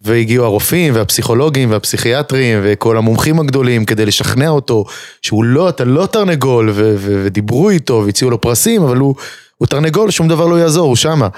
[0.00, 4.84] והגיעו הרופאים והפסיכולוגים והפסיכיאטרים וכל המומחים הגדולים כדי לשכנע אותו
[5.22, 9.14] שהוא לא, אתה לא תרנגול, ו- ו- ודיברו איתו והציעו לו פרסים, אבל הוא,
[9.56, 11.28] הוא תרנגול, שום דבר לא יעזור, הוא שמה.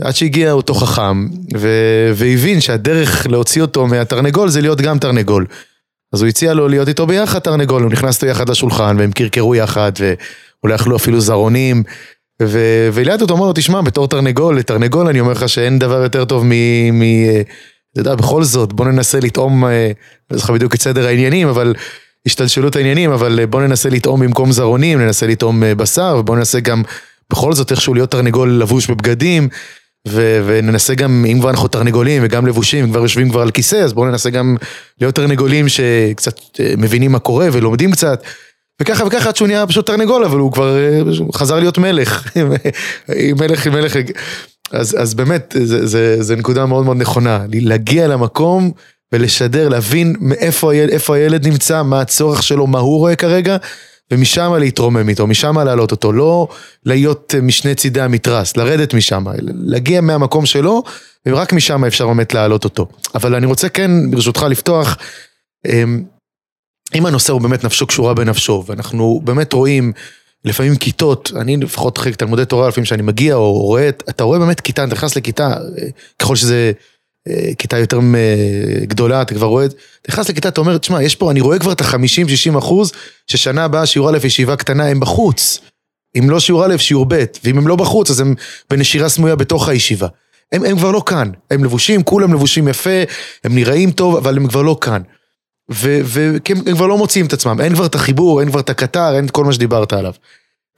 [0.00, 5.46] עד שהגיע אותו חכם, ו- והבין שהדרך להוציא אותו מהתרנגול זה להיות גם תרנגול.
[6.12, 9.54] אז הוא הציע לו להיות איתו ביחד תרנגול, הוא נכנס איתו יחד לשולחן, והם קרקרו
[9.54, 11.82] יחד, ואולי אכלו אפילו זרעונים.
[12.42, 16.24] ו- וליד אותו אמר לו, תשמע, בתור תרנגול, לתרנגול אני אומר לך שאין דבר יותר
[16.24, 16.50] טוב מ...
[16.92, 17.42] מ- אה,
[17.92, 19.94] אתה יודע, בכל זאת, בוא ננסה לטעום, אה, אני
[20.30, 21.74] לא זוכר בדיוק את סדר העניינים, אבל
[22.26, 26.60] השתלשלות העניינים, אבל אה, בוא ננסה לטעום במקום זרעונים, ננסה לטעום אה, בשר, ובוא ננסה
[26.60, 26.82] גם
[27.30, 29.48] בכל זאת איכשהו להיות תרנגול לבוש בבגדים,
[30.08, 33.92] ו- וננסה גם, אם כבר אנחנו תרנגולים וגם לבושים, כבר יושבים כבר על כיסא, אז
[33.92, 34.56] בואו ננסה גם
[35.00, 38.22] להיות תרנגולים שקצת אה, מבינים מה קורה ולומדים קצת.
[38.82, 41.00] וככה וככה עד שהוא נהיה פשוט תרנגול, אבל הוא כבר אה,
[41.34, 42.36] חזר להיות מלך.
[43.40, 43.96] מלך עם מלך.
[44.72, 45.56] אז, אז באמת,
[46.20, 47.44] זה נקודה מאוד מאוד נכונה.
[47.52, 48.70] להגיע למקום
[49.12, 53.56] ולשדר, להבין מאיפה הילד, הילד נמצא, מה הצורך שלו, מה הוא רואה כרגע,
[54.10, 56.48] ומשם להתרומם איתו, משם להעלות אותו, לא
[56.86, 60.82] להיות אה, משני צידי המתרס, לרדת משם, להגיע מהמקום שלו,
[61.26, 62.86] ורק משם אפשר באמת להעלות אותו.
[63.14, 64.96] אבל אני רוצה כן, ברשותך, לפתוח,
[65.66, 66.02] אמ,
[66.94, 69.92] אם הנושא הוא באמת נפשו קשורה בנפשו, ואנחנו באמת רואים
[70.44, 74.60] לפעמים כיתות, אני לפחות חלק תלמודי תורה, לפעמים שאני מגיע או רואה, אתה רואה באמת
[74.60, 76.72] כיתה, אתה נכנס לכיתה, אה, ככל שזה
[77.58, 79.74] כיתה יותר אה, גדולה, אתה כבר רואה, אתה
[80.08, 82.92] נכנס לכיתה, אתה אומר, תשמע, יש פה, אני רואה כבר את ה-50-60 אחוז,
[83.26, 85.60] ששנה הבאה שיעור א' ישיבה קטנה, הם בחוץ.
[86.18, 88.34] אם לא שיעור א', שיעור ב', ואם הם לא בחוץ, אז הם
[88.70, 90.08] בנשירה סמויה בתוך הישיבה.
[90.52, 93.02] הם, הם כבר לא כאן, הם לבושים, כולם לבושים יפה,
[93.44, 95.02] הם נראים טוב, אבל הם כבר לא כאן.
[95.68, 99.16] וכי הם כבר לא מוצאים את עצמם, אין כבר את החיבור, אין כבר את הקטר,
[99.16, 100.12] אין את כל מה שדיברת עליו.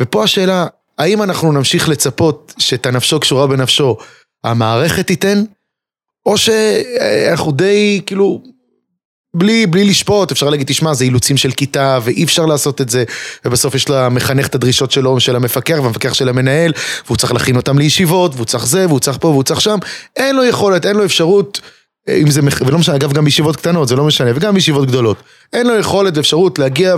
[0.02, 0.66] ופה השאלה,
[0.98, 3.96] האם אנחנו נמשיך לצפות שאת הנפשו קשורה בנפשו,
[4.44, 5.44] המערכת תיתן,
[6.26, 8.42] או שאנחנו די, כאילו,
[9.34, 13.04] בלי, בלי לשפוט, אפשר להגיד, תשמע, זה אילוצים של כיתה, ואי אפשר לעשות את זה,
[13.44, 16.72] ובסוף יש למחנך את הדרישות שלו, של המפקח, והמפקח של המנהל,
[17.06, 19.78] והוא צריך להכין אותם לישיבות, והוא צריך זה, והוא צריך פה, והוא צריך שם,
[20.16, 21.60] אין לו יכולת, אין לו אפשרות
[22.08, 25.16] אם זה, ולא משנה, אגב גם בישיבות קטנות, זה לא משנה, וגם בישיבות גדולות.
[25.52, 26.96] אין לו יכולת ואפשרות להגיע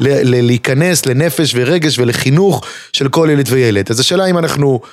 [0.00, 3.90] ולהיכנס לנפש ורגש ולחינוך של כל ילד וילד.
[3.90, 4.88] אז השאלה אם אנחנו, אה,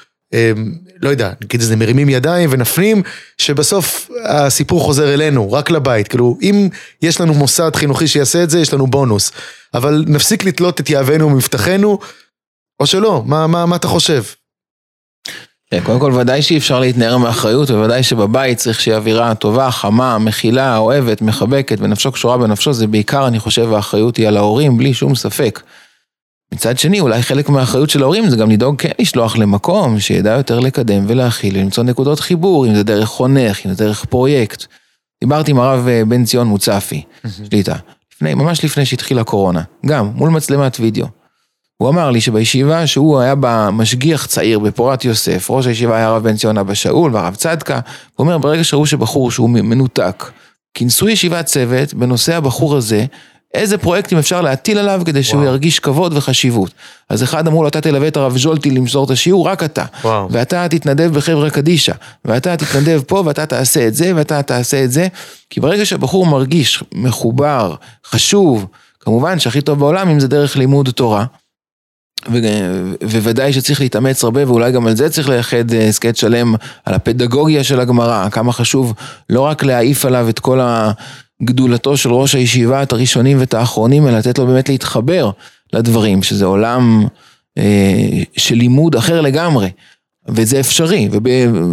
[1.01, 3.03] לא יודע, נגיד איזה מרימים ידיים ונפנים,
[3.37, 6.07] שבסוף הסיפור חוזר אלינו, רק לבית.
[6.07, 6.69] כאילו, אם
[7.01, 9.31] יש לנו מוסד חינוכי שיעשה את זה, יש לנו בונוס.
[9.73, 11.99] אבל נפסיק לתלות את יהבנו ומבטחנו,
[12.79, 14.23] או שלא, מה, מה, מה אתה חושב?
[15.71, 20.17] כן, קודם כל ודאי שאי אפשר להתנער מאחריות, ובוודאי שבבית צריך שיהיה אווירה טובה, חמה,
[20.17, 24.93] מכילה, אוהבת, מחבקת, ונפשו קשורה בנפשו, זה בעיקר, אני חושב, האחריות היא על ההורים, בלי
[24.93, 25.59] שום ספק.
[26.53, 30.59] מצד שני, אולי חלק מהאחריות של ההורים זה גם לדאוג כן לשלוח למקום שידע יותר
[30.59, 34.65] לקדם ולהכיל, ולמצוא נקודות חיבור, אם זה דרך חונך, אם זה דרך פרויקט.
[35.21, 37.01] דיברתי עם הרב אה, בן ציון מוצפי,
[37.49, 37.75] שליטה,
[38.13, 41.07] לפני, ממש לפני שהתחילה הקורונה, גם מול מצלמת וידאו.
[41.77, 46.23] הוא אמר לי שבישיבה שהוא היה בה משגיח צעיר בפורת יוסף, ראש הישיבה היה הרב
[46.23, 47.79] בן ציון אבא שאול והרב צדקה,
[48.15, 50.31] הוא אומר ברגע שראו שבחור שהוא מנותק,
[50.73, 53.05] כינסו ישיבת צוות בנושא הבחור הזה,
[53.53, 55.51] איזה פרויקטים אפשר להטיל עליו כדי שהוא וואו.
[55.51, 56.71] ירגיש כבוד וחשיבות.
[57.09, 59.85] אז אחד אמרו לו, אתה תלווה את הרב ז'ולטי למסור את השיעור, רק אתה.
[60.03, 60.27] וואו.
[60.31, 61.93] ואתה תתנדב בחברה קדישא,
[62.25, 65.07] ואתה תתנדב פה, ואתה תעשה את זה, ואתה תעשה את זה.
[65.49, 68.65] כי ברגע שהבחור מרגיש מחובר, חשוב,
[68.99, 71.25] כמובן שהכי טוב בעולם אם זה דרך לימוד תורה.
[73.01, 77.63] וודאי שצריך להתאמץ הרבה, ואולי גם על זה צריך לייחד אה, הסכת שלם על הפדגוגיה
[77.63, 78.93] של הגמרא, כמה חשוב
[79.29, 80.59] לא רק להעיף עליו את כל
[81.41, 85.29] הגדולתו של ראש הישיבה, את הראשונים ואת האחרונים, אלא לתת לו באמת להתחבר
[85.73, 87.05] לדברים, שזה עולם
[87.57, 87.63] אה,
[88.37, 89.69] של לימוד אחר לגמרי.
[90.27, 91.09] וזה אפשרי,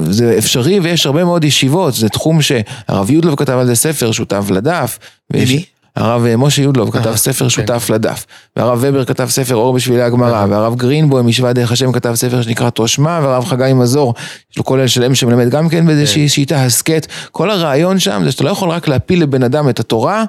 [0.01, 4.45] וזה אפשרי ויש הרבה מאוד ישיבות, זה תחום שהרב יודלוב כתב על זה ספר, שותף
[4.51, 4.99] לדף.
[5.33, 5.65] ויש- מי?
[5.97, 7.49] הרב אה, משה יודלוב כתב אה, ספר כן.
[7.49, 12.15] שותף לדף, והרב ובר כתב ספר אור בשבילי הגמרא, והרב גרינבוים משווה דרך השם כתב
[12.15, 14.15] ספר שנקרא תושמה, והרב חגי מזור,
[14.53, 18.45] יש לו כולל שלם שמלמד גם כן באיזושהי שיטה הסכת, כל הרעיון שם זה שאתה
[18.45, 20.25] לא יכול רק להפיל לבן אדם את התורה,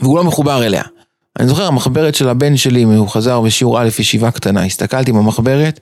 [0.00, 0.82] והוא לא מחובר אליה.
[1.38, 5.80] אני זוכר המחברת של הבן שלי, הוא חזר בשיעור א' ישיבה קטנה, הסתכלתי במחברת,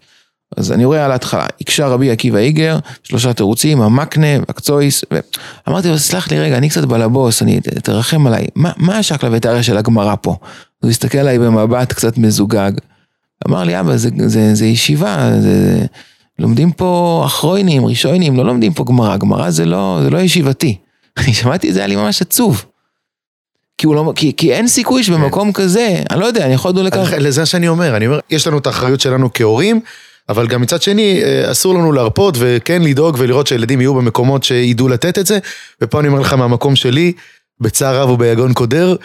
[0.56, 5.04] אז אני רואה על ההתחלה, הקשה רבי עקיבא איגר, שלושה תירוצים, המקנה, הקצויס,
[5.66, 9.62] ואמרתי לו, סלח לי רגע, אני קצת בלבוס, אני, תרחם עליי, מה, מה השקלא וטריא
[9.62, 10.36] של הגמרא פה?
[10.80, 12.72] הוא הסתכל עליי במבט קצת מזוגג,
[13.48, 15.86] אמר לי, אבא, זה, זה, זה ישיבה, זה,
[16.38, 20.76] לומדים פה אחרוינים, ראשונים, לא לומדים פה גמרא, גמרא זה לא, זה לא ישיבתי.
[21.18, 22.64] אני שמעתי את זה, היה לי ממש עצוב.
[23.78, 27.12] כי, לא, כי, כי אין סיכוי שבמקום כזה, אני לא יודע, אני יכול לדון לכך.
[27.18, 29.80] לזה שאני אומר, אני אומר, יש לנו את האחריות שלנו כהורים,
[30.28, 34.88] אבל גם מצד שני, אה, אסור לנו להרפות וכן לדאוג ולראות שהילדים יהיו במקומות שידעו
[34.88, 35.38] לתת את זה,
[35.80, 37.12] ופה אני אומר לך מהמקום שלי,
[37.60, 38.96] בצער רב וביגון קודר,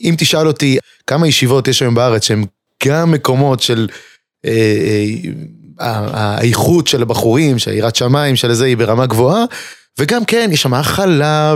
[0.00, 2.44] אם תשאל אותי כמה ישיבות יש היום בארץ שהן
[2.86, 3.88] גם מקומות של
[4.44, 4.50] אה,
[5.80, 9.44] אה, האיכות של הבחורים, שהיראת שמיים של זה היא ברמה גבוהה,
[9.98, 11.54] וגם כן, יש שם הכלה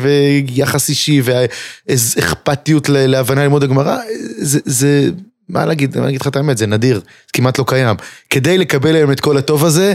[0.00, 3.96] ויחס אישי ואכפתיות ל- להבנה ללמוד הגמרא,
[4.38, 5.10] זה, זה,
[5.48, 7.96] מה להגיד, אני אגיד לך את האמת, זה נדיר, זה כמעט לא קיים.
[8.30, 9.94] כדי לקבל היום את כל הטוב הזה,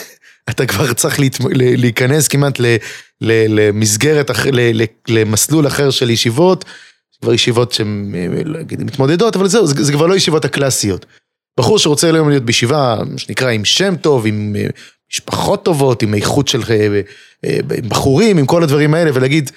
[0.50, 1.36] אתה כבר צריך להת...
[1.54, 2.76] להיכנס כמעט ל...
[3.20, 3.60] ל...
[3.60, 4.46] למסגרת, אח...
[4.46, 4.82] ל...
[5.08, 6.64] למסלול אחר של ישיבות,
[7.20, 11.06] כבר ישיבות שהן אה, לא מתמודדות, אבל זהו, זה, זה כבר לא ישיבות הקלאסיות.
[11.58, 14.66] בחור שרוצה היום להיות בישיבה, מה שנקרא, עם שם טוב, עם אה,
[15.12, 17.00] משפחות טובות, עם איכות של אה,
[17.44, 19.50] אה, בחורים, עם כל הדברים האלה, ולהגיד,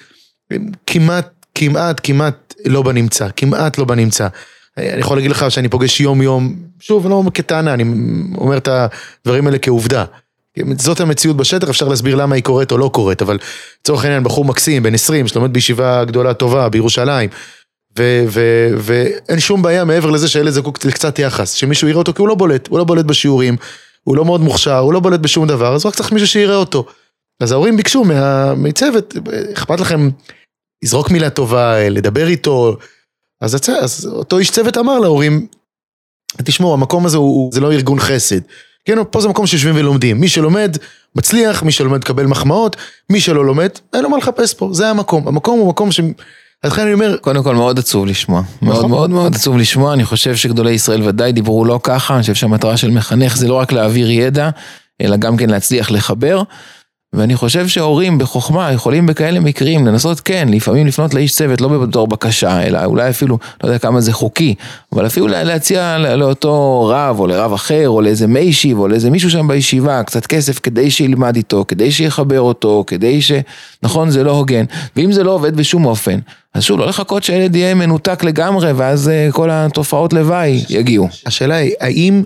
[0.86, 4.28] כמעט, כמעט, כמעט לא בנמצא, כמעט לא בנמצא.
[4.92, 7.84] אני יכול להגיד לך שאני פוגש יום יום, שוב, לא כטענה, אני
[8.38, 10.04] אומר את הדברים האלה כעובדה.
[10.78, 13.38] זאת המציאות בשטח, אפשר להסביר למה היא קורית או לא קורית, אבל
[13.80, 17.28] לצורך העניין בחור מקסים, בן 20, שלומד בישיבה גדולה טובה בירושלים,
[17.96, 22.34] ואין שום בעיה מעבר לזה שהילד זקוק לקצת יחס, שמישהו יראה אותו, כי הוא לא
[22.34, 23.56] בולט, הוא לא בולט בשיעורים,
[24.04, 26.86] הוא לא מאוד מוכשר, הוא לא בולט בשום דבר, אז רק צריך מישהו שיראה אותו.
[27.40, 29.14] אז ההורים ביקשו מה- מצוות,
[29.52, 30.08] אכפת לכם
[30.84, 32.76] לזרוק מילה טובה, לדבר איתו,
[33.40, 33.68] אז, הצ...
[33.68, 35.46] אז אותו איש צוות אמר להורים,
[36.44, 38.40] תשמעו, המקום הזה הוא, זה לא ארגון חסד.
[38.84, 40.20] כן, פה זה מקום שיושבים ולומדים.
[40.20, 40.76] מי שלומד,
[41.16, 42.76] מצליח, מי שלומד מקבל מחמאות,
[43.10, 45.28] מי שלא לומד, אין לו מה לחפש פה, זה המקום.
[45.28, 46.00] המקום הוא מקום ש...
[46.62, 48.90] אז לכן אני אומר, קודם כל מאוד עצוב לשמוע, מאוד נכון.
[48.90, 52.76] מאוד מאוד עצוב לשמוע, אני חושב שגדולי ישראל ודאי דיברו לא ככה, אני חושב שהמטרה
[52.76, 54.50] של מחנך זה לא רק להעביר ידע,
[55.00, 56.42] אלא גם כן להצליח לחבר,
[57.12, 62.06] ואני חושב שהורים בחוכמה יכולים בכאלה מקרים לנסות כן, לפעמים לפנות לאיש צוות לא בתור
[62.08, 64.54] בקשה, אלא אולי אפילו, לא יודע כמה זה חוקי,
[64.92, 69.30] אבל אפילו לה- להציע לאותו רב או לרב אחר או לאיזה מיישיב או לאיזה מישהו
[69.30, 73.32] שם בישיבה קצת כסף כדי שילמד איתו, כדי שיחבר אותו, כדי ש...
[73.82, 74.64] נכון, זה לא הוגן,
[74.96, 76.18] ואם זה לא עובד בשום אופן,
[76.54, 81.08] אז שוב, לא לחכות שהילד יהיה מנותק לגמרי ואז אה, כל התופעות לוואי יגיעו.
[81.26, 82.22] השאלה היא, האם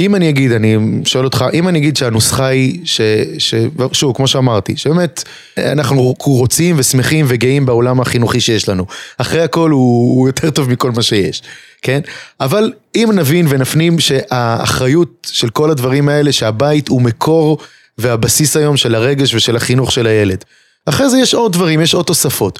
[0.00, 3.00] אם אני אגיד, אני שואל אותך, אם אני אגיד שהנוסחה היא, ש,
[3.38, 3.54] ש,
[3.92, 5.24] שוב, כמו שאמרתי, שבאמת
[5.58, 8.86] אנחנו רוצים ושמחים וגאים בעולם החינוכי שיש לנו.
[9.18, 11.42] אחרי הכל הוא, הוא יותר טוב מכל מה שיש,
[11.82, 12.00] כן?
[12.40, 17.58] אבל אם נבין ונפנים שהאחריות של כל הדברים האלה, שהבית הוא מקור
[17.98, 20.44] והבסיס היום של הרגש ושל החינוך של הילד.
[20.86, 22.58] אחרי זה יש עוד דברים, יש עוד תוספות.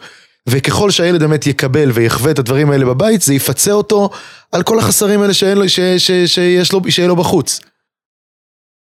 [0.49, 4.11] וככל שהילד באמת יקבל ויחווה את הדברים האלה בבית, זה יפצה אותו
[4.53, 7.61] על כל החסרים האלה שאין לו, ש, ש, שיש לו, שיהיה לו בחוץ.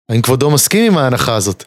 [0.08, 1.64] האם כבודו מסכים עם ההנחה הזאת?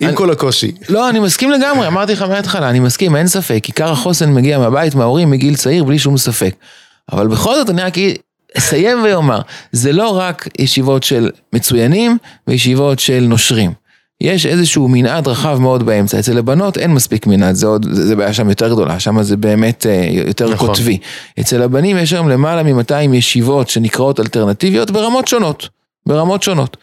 [0.00, 0.72] עם אני, כל הקושי.
[0.88, 3.64] לא, אני מסכים לגמרי, אמרתי לך מההתחלה, אני מסכים, אין ספק.
[3.66, 6.54] עיקר החוסן מגיע מהבית, מההורים, מגיל צעיר, בלי שום ספק.
[7.12, 7.94] אבל בכל זאת, אני רק
[8.58, 9.40] אסיים ואומר,
[9.72, 13.72] זה לא רק ישיבות של מצוינים וישיבות של נושרים.
[14.20, 18.16] יש איזשהו מנעד רחב מאוד באמצע, אצל הבנות אין מספיק מנעד, זה, עוד, זה, זה
[18.16, 20.68] בעיה שם יותר גדולה, שם זה באמת אה, יותר נכון.
[20.68, 20.98] קוטבי.
[21.40, 25.68] אצל הבנים יש היום למעלה מ-200 ישיבות שנקראות אלטרנטיביות ברמות שונות,
[26.06, 26.76] ברמות שונות.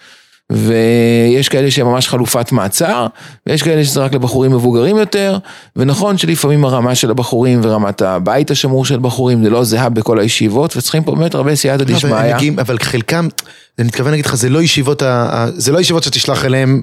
[0.51, 3.07] ויש כאלה שהם ממש חלופת מעצר,
[3.47, 5.37] ויש כאלה שזה רק לבחורים מבוגרים יותר,
[5.75, 10.77] ונכון שלפעמים הרמה של הבחורים ורמת הבית השמור של בחורים זה לא זהה בכל הישיבות,
[10.77, 12.11] וצריכים פה באמת הרבה סייעתא לא, דשמיא.
[12.61, 13.27] אבל חלקם,
[13.79, 15.03] אני מתכוון להגיד לך, זה לא ישיבות,
[15.55, 16.81] זה לא ישיבות שתשלח אליהם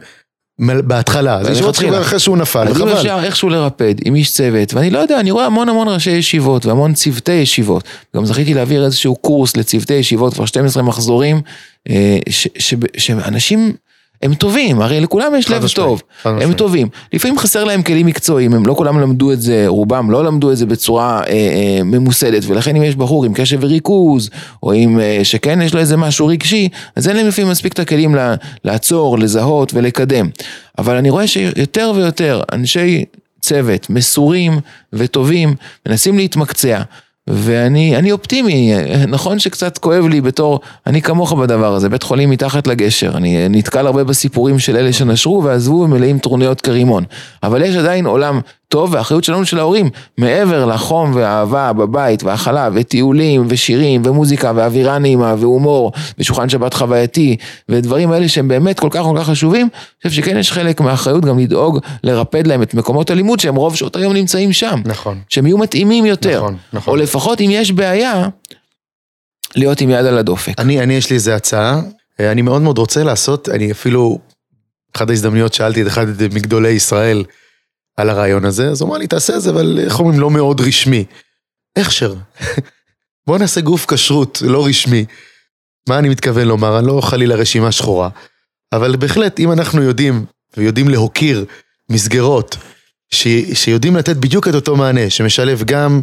[0.58, 2.88] בהתחלה, זה ישיבות שכבר אחרי שהוא נפל, חבל.
[2.88, 6.10] אז אפשר איכשהו לרפד עם איש צוות, ואני לא יודע, אני רואה המון המון ראשי
[6.10, 7.84] ישיבות והמון צוותי ישיבות.
[8.16, 11.40] גם זכיתי להעביר איזשהו קורס לצוותי ישיבות כבר 12 מחזורים,
[11.90, 12.18] אה,
[12.96, 13.72] שאנשים
[14.22, 16.88] הם טובים, הרי לכולם יש לב טוב, הם טובים.
[17.12, 20.56] לפעמים חסר להם כלים מקצועיים, הם לא כולם למדו את זה, רובם לא למדו את
[20.56, 24.30] זה בצורה אה, אה, ממוסדת, ולכן אם יש בחור עם קשב וריכוז,
[24.62, 27.78] או אם אה, שכן יש לו איזה משהו רגשי, אז אין להם לפעמים מספיק את
[27.78, 30.28] הכלים לה, לעצור, לזהות ולקדם.
[30.78, 33.04] אבל אני רואה שיותר ויותר אנשי
[33.40, 34.60] צוות מסורים
[34.92, 35.54] וטובים
[35.88, 36.82] מנסים להתמקצע.
[37.26, 38.72] ואני אופטימי,
[39.08, 43.86] נכון שקצת כואב לי בתור, אני כמוך בדבר הזה, בית חולים מתחת לגשר, אני נתקל
[43.86, 47.04] הרבה בסיפורים של אלה שנשרו ועזבו ומלאים טרוניות כרימון,
[47.42, 53.46] אבל יש עדיין עולם טוב והאחריות שלנו של ההורים, מעבר לחום והאהבה בבית והחלב וטיולים
[53.48, 57.36] ושירים ומוזיקה ואווירה נעימה והומור ושולחן שבת חווייתי
[57.68, 61.24] ודברים האלה שהם באמת כל כך כל כך חשובים, אני חושב שכן יש חלק מהאחריות
[61.24, 64.82] גם לדאוג לרפד להם את מקומות הלימוד שהם רוב שעות היום נמצאים שם.
[64.84, 65.20] נכון.
[65.28, 66.36] שהם יהיו מתאימים יותר.
[66.36, 66.92] נכון, נכון.
[66.92, 68.28] או לפחות אם יש בעיה,
[69.56, 70.60] להיות עם יד על הדופק.
[70.60, 71.80] אני, אני יש לי איזה הצעה,
[72.20, 74.18] אני מאוד מאוד רוצה לעשות, אני אפילו,
[74.96, 77.24] אחת ההזדמנויות שאלתי את אחד מגדולי ישראל,
[77.96, 80.60] על הרעיון הזה, אז הוא אמר לי, תעשה את זה, אבל איך אומרים, לא מאוד
[80.60, 81.04] רשמי.
[81.78, 82.14] הכשר.
[83.26, 85.04] בוא נעשה גוף כשרות לא רשמי.
[85.88, 86.78] מה אני מתכוון לומר?
[86.78, 88.08] אני לא חלילה רשימה שחורה,
[88.72, 90.24] אבל בהחלט, אם אנחנו יודעים,
[90.56, 91.44] ויודעים להוקיר
[91.90, 92.56] מסגרות,
[93.10, 96.00] ש, שיודעים לתת בדיוק את אותו מענה, שמשלב גם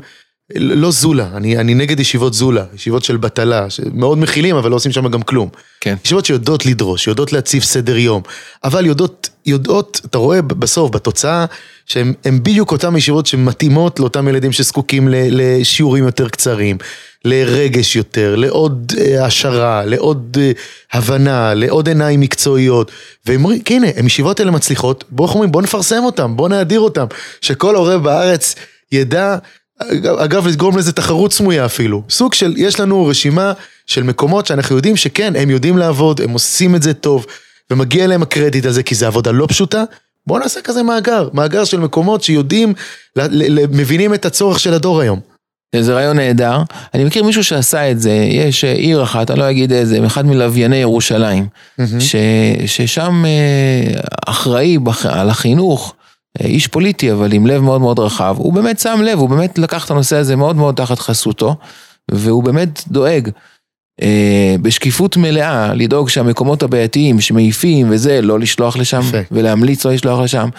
[0.56, 4.92] לא זולה, אני, אני נגד ישיבות זולה, ישיבות של בטלה, שמאוד מכילים אבל לא עושים
[4.92, 5.50] שם גם כלום.
[5.82, 5.96] כן.
[6.06, 8.22] ישיבות שיודעות לדרוש, יודעות להציב סדר יום,
[8.64, 11.46] אבל יודעות, יודעות, אתה רואה בסוף, בתוצאה,
[11.86, 16.78] שהן בדיוק אותן ישיבות שמתאימות לאותם ילדים שזקוקים לשיעורים יותר קצרים,
[17.26, 20.52] לרגש יותר, לעוד אה, העשרה, לעוד אה,
[20.94, 22.92] הבנה, לעוד עיניים מקצועיות.
[23.26, 27.06] והם אומרים, הנה, הן ישיבות האלה מצליחות, בואו אומרים, בואו נפרסם אותן, בואו נאדיר אותן,
[27.42, 28.56] שכל הורה בארץ
[28.92, 29.38] ידע
[30.18, 32.04] אגב, לגרום לזה תחרות סמויה אפילו.
[32.10, 33.54] סוג של, יש לנו רשימה
[33.88, 37.26] של מקומות שאנחנו יודעים שכן, הם יודעים לעבוד, הם עושים את זה טוב,
[37.72, 39.84] ומגיע להם הקרדיט הזה כי זו עבודה לא פשוטה.
[40.28, 42.74] בואו נעשה כזה מאגר, מאגר של מקומות שיודעים,
[43.72, 45.20] מבינים את הצורך של הדור היום.
[45.76, 46.62] זה רעיון נהדר.
[46.94, 50.76] אני מכיר מישהו שעשה את זה, יש עיר אחת, אני לא אגיד איזה, אחד מלווייני
[50.76, 51.84] ירושלים, mm-hmm.
[52.00, 52.16] ש,
[52.66, 55.96] ששם אה, אחראי בח, על החינוך.
[56.40, 59.86] איש פוליטי אבל עם לב מאוד מאוד רחב, הוא באמת שם לב, הוא באמת לקח
[59.86, 61.56] את הנושא הזה מאוד מאוד תחת חסותו,
[62.12, 63.30] והוא באמת דואג
[64.02, 70.50] אה, בשקיפות מלאה לדאוג שהמקומות הבעייתיים שמעיפים וזה, לא לשלוח לשם, ולהמליץ לא לשלוח לשם.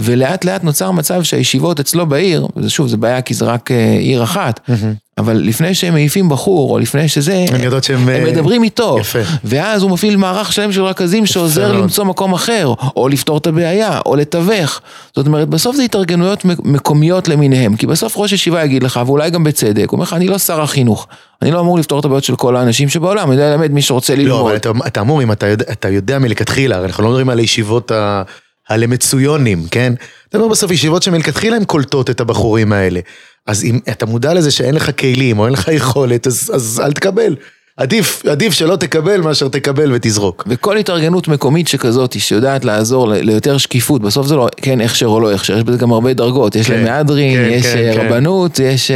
[0.00, 4.22] ולאט לאט נוצר מצב שהישיבות אצלו בעיר, ושוב, זה בעיה כי זה רק אה, עיר
[4.22, 4.72] אחת, mm-hmm.
[5.18, 8.08] אבל לפני שהם מעיפים בחור, או לפני שזה, הם שהם...
[8.08, 8.96] הם אה, מדברים איתו.
[9.00, 9.18] יפה.
[9.44, 11.82] ואז הוא מפעיל מערך שלם של רכזים שעוזר מאוד.
[11.82, 14.80] למצוא מקום אחר, או לפתור את הבעיה, או לתווך.
[15.16, 19.44] זאת אומרת, בסוף זה התארגנויות מקומיות למיניהם, כי בסוף ראש ישיבה יגיד לך, ואולי גם
[19.44, 21.06] בצדק, הוא אומר לך, אני לא שר החינוך,
[21.42, 24.14] אני לא אמור לפתור את הבעיות של כל האנשים שבעולם, אני יודע ללמד מי שרוצה
[24.14, 24.28] ללמוד.
[24.28, 27.38] לא, אבל אתה, אתה אמור, אם אתה יודע, אתה יודע מלכתחילה, אנחנו לא מדברים על
[27.38, 28.22] הישיבות ה...
[28.68, 29.92] הלמצויונים, כן?
[30.28, 33.00] אתה אומר בסוף ישיבות שמלכתחילה הן קולטות את הבחורים האלה.
[33.46, 36.92] אז אם אתה מודע לזה שאין לך כלים או אין לך יכולת, אז, אז אל
[36.92, 37.36] תקבל.
[37.76, 40.44] עדיף, עדיף שלא תקבל מאשר תקבל ותזרוק.
[40.46, 45.32] וכל התארגנות מקומית שכזאת, שיודעת לעזור ליותר שקיפות, בסוף זה לא כן הכשר או לא
[45.32, 48.06] הכשר, יש בזה גם הרבה דרגות, יש כן, למהדרין, כן, יש כן, כן.
[48.06, 48.62] רבנות, כן.
[48.62, 48.90] יש...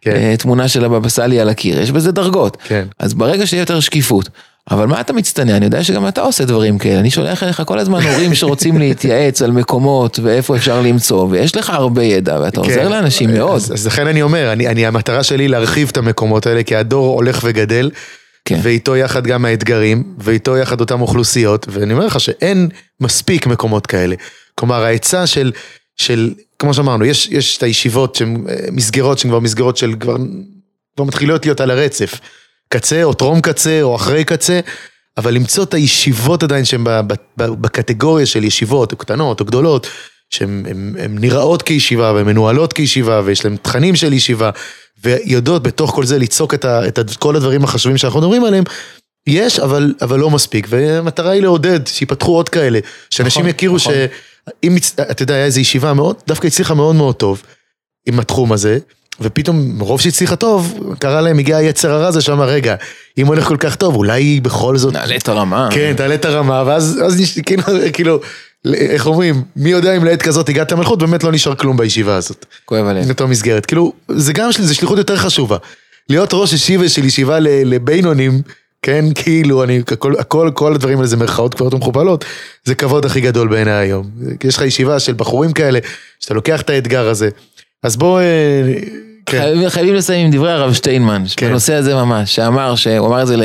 [0.00, 0.10] כן.
[0.10, 2.56] אה, תמונה של הבבא סאלי על הקיר, יש בזה דרגות.
[2.64, 2.84] כן.
[2.98, 4.28] אז ברגע שיהיה יותר שקיפות,
[4.70, 5.56] אבל מה אתה מצטנע?
[5.56, 9.42] אני יודע שגם אתה עושה דברים כאלה, אני שולח אליך כל הזמן הורים שרוצים להתייעץ
[9.42, 12.90] על מקומות ואיפה אפשר למצוא, ויש לך הרבה ידע ואתה עוזר כן.
[12.90, 13.56] לאנשים מאוד.
[13.56, 17.14] אז, אז לכן אני אומר, אני, אני, המטרה שלי להרחיב את המקומות האלה, כי הדור
[17.14, 17.90] הולך וגדל,
[18.44, 18.58] כן.
[18.62, 22.68] ואיתו יחד גם האתגרים, ואיתו יחד אותם אוכלוסיות, ואני אומר לך שאין
[23.00, 24.14] מספיק מקומות כאלה.
[24.54, 25.52] כלומר, ההיצע של,
[25.98, 30.16] של כמו שאמרנו, יש, יש את הישיבות שהן אה, מסגרות שהן כבר מסגרות של כבר,
[30.96, 32.14] כבר מתחילות להיות על הרצף.
[32.68, 34.60] קצה או טרום קצה או אחרי קצה,
[35.16, 36.84] אבל למצוא את הישיבות עדיין שהן
[37.36, 39.86] בקטגוריה של ישיבות, או קטנות או גדולות,
[40.30, 44.50] שהן הן- הן נראות כישיבה והן מנוהלות כישיבה ויש להן תכנים של ישיבה,
[45.04, 48.64] ויודעות בתוך כל זה ליצוק את, ה, את כל הדברים החשובים שאנחנו מדברים עליהם.
[49.26, 52.78] יש, אבל, אבל לא מספיק, והמטרה היא לעודד, שיפתחו עוד כאלה,
[53.10, 53.92] שאנשים נכון, יכירו נכון.
[54.76, 57.42] הצ- אתה יודע, היה איזו ישיבה מאוד, דווקא הצליחה מאוד מאוד טוב
[58.06, 58.78] עם התחום הזה,
[59.20, 62.74] ופתאום מרוב שהצליחה טוב, קרה להם, הגיע היצר הרע הזה שאמר, רגע,
[63.18, 64.92] אם הולך כל כך טוב, אולי בכל זאת...
[64.92, 65.68] נעלה את הרמה.
[65.72, 67.00] כן, תעלה את הרמה, ואז
[67.46, 68.20] כאילו, כאילו,
[68.74, 72.46] איך אומרים, מי יודע אם לעת כזאת הגעת למלכות, באמת לא נשאר כלום בישיבה הזאת.
[72.64, 73.04] כואב הלב.
[73.06, 73.66] באותה מסגרת.
[73.66, 75.56] כאילו, זה גם, זה שליחות יותר חשובה.
[76.08, 78.42] להיות ראש ישיבה של ישיבה לבינונים,
[78.82, 82.24] כן, כאילו, אני, הכל, הכל, כל הדברים האלה זה מירכאות כפולות ומכופלות,
[82.64, 84.10] זה כבוד הכי גדול בעיניי היום.
[84.44, 85.78] יש לך ישיבה של בחורים כאלה,
[86.20, 87.28] שאתה לוקח את האתגר הזה.
[87.82, 88.74] אז בוא, אה,
[89.30, 91.48] כן, חייבים, לסיים עם דברי הרב שטיינמן, כן.
[91.48, 93.36] בנושא הזה ממש, שאמר, שהוא אמר את זה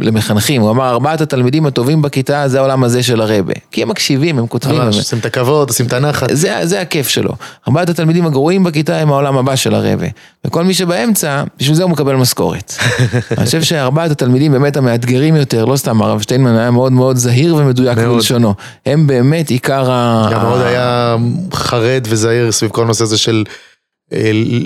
[0.00, 3.52] למחנכים, הוא אמר ארבעת התלמידים הטובים בכיתה זה העולם הזה של הרבה.
[3.70, 4.86] כי הם מקשיבים, הם כותבים, הם...
[4.86, 6.28] ממש, עושים את הכבוד, עושים את הנחת.
[6.32, 7.32] זה, זה הכיף שלו.
[7.68, 10.06] ארבעת התלמידים הגרועים בכיתה הם העולם הבא של הרבה.
[10.44, 12.74] וכל מי שבאמצע, בשביל זה הוא מקבל משכורת.
[13.38, 17.56] אני חושב שארבעת התלמידים באמת המאתגרים יותר, לא סתם הרב שטיינמן היה מאוד מאוד זהיר
[17.56, 17.98] ומדויק.
[17.98, 18.54] בלשונו.
[18.86, 20.28] הם באמת עיקר ה...
[20.32, 21.16] גם מאוד היה
[21.52, 23.44] חרד וזהיר סביב כל הנושא הזה של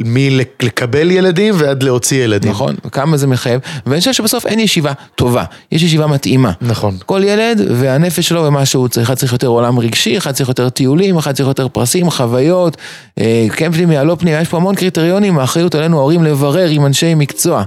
[0.04, 2.50] מלקבל ילדים ועד להוציא ילדים.
[2.50, 6.52] נכון, כמה זה מחייב, ואני חושב שבסוף אין ישיבה טובה, יש ישיבה מתאימה.
[6.60, 6.96] נכון.
[7.06, 10.68] כל ילד והנפש שלו ומה שהוא צריך, אחד צריך יותר עולם רגשי, אחד צריך יותר
[10.68, 12.76] טיולים, אחד צריך יותר פרסים, חוויות,
[13.20, 17.14] אה, כן פנימיה, לא פנימיה, יש פה המון קריטריונים, האחריות עלינו ההורים לברר עם אנשי
[17.14, 17.64] מקצוע.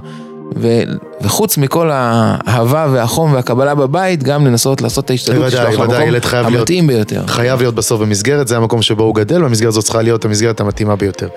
[0.56, 0.68] ו,
[1.20, 6.60] וחוץ מכל האהבה והחום והקבלה בבית, גם לנסות לעשות את ההשתדלות בוודאי, למקום חייב להיות-
[6.60, 7.22] המתאים ביותר.
[7.26, 10.96] חייב להיות בסוף במסגרת, זה המקום שבו הוא גדל, והמסגרת הזאת צריכה להיות המסגרת המתאימה
[10.96, 11.28] ביותר.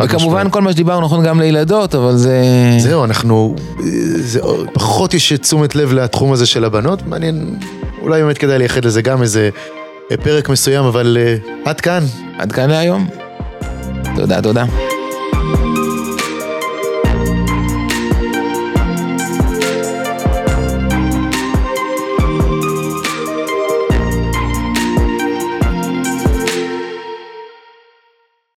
[0.00, 0.50] וכמובן.
[0.50, 2.42] כל מה שדיברנו נכון גם לילדות, אבל זה...
[2.78, 3.56] זהו, אנחנו,
[4.16, 4.40] זה,
[4.72, 7.56] פחות יש תשומת לב לתחום הזה של הבנות, מעניין,
[8.02, 9.50] אולי באמת כדאי לייחד לזה גם איזה
[10.22, 11.16] פרק מסוים, אבל
[11.64, 12.04] uh, עד כאן.
[12.38, 13.06] עד כאן להיום.
[14.16, 14.64] תודה, תודה.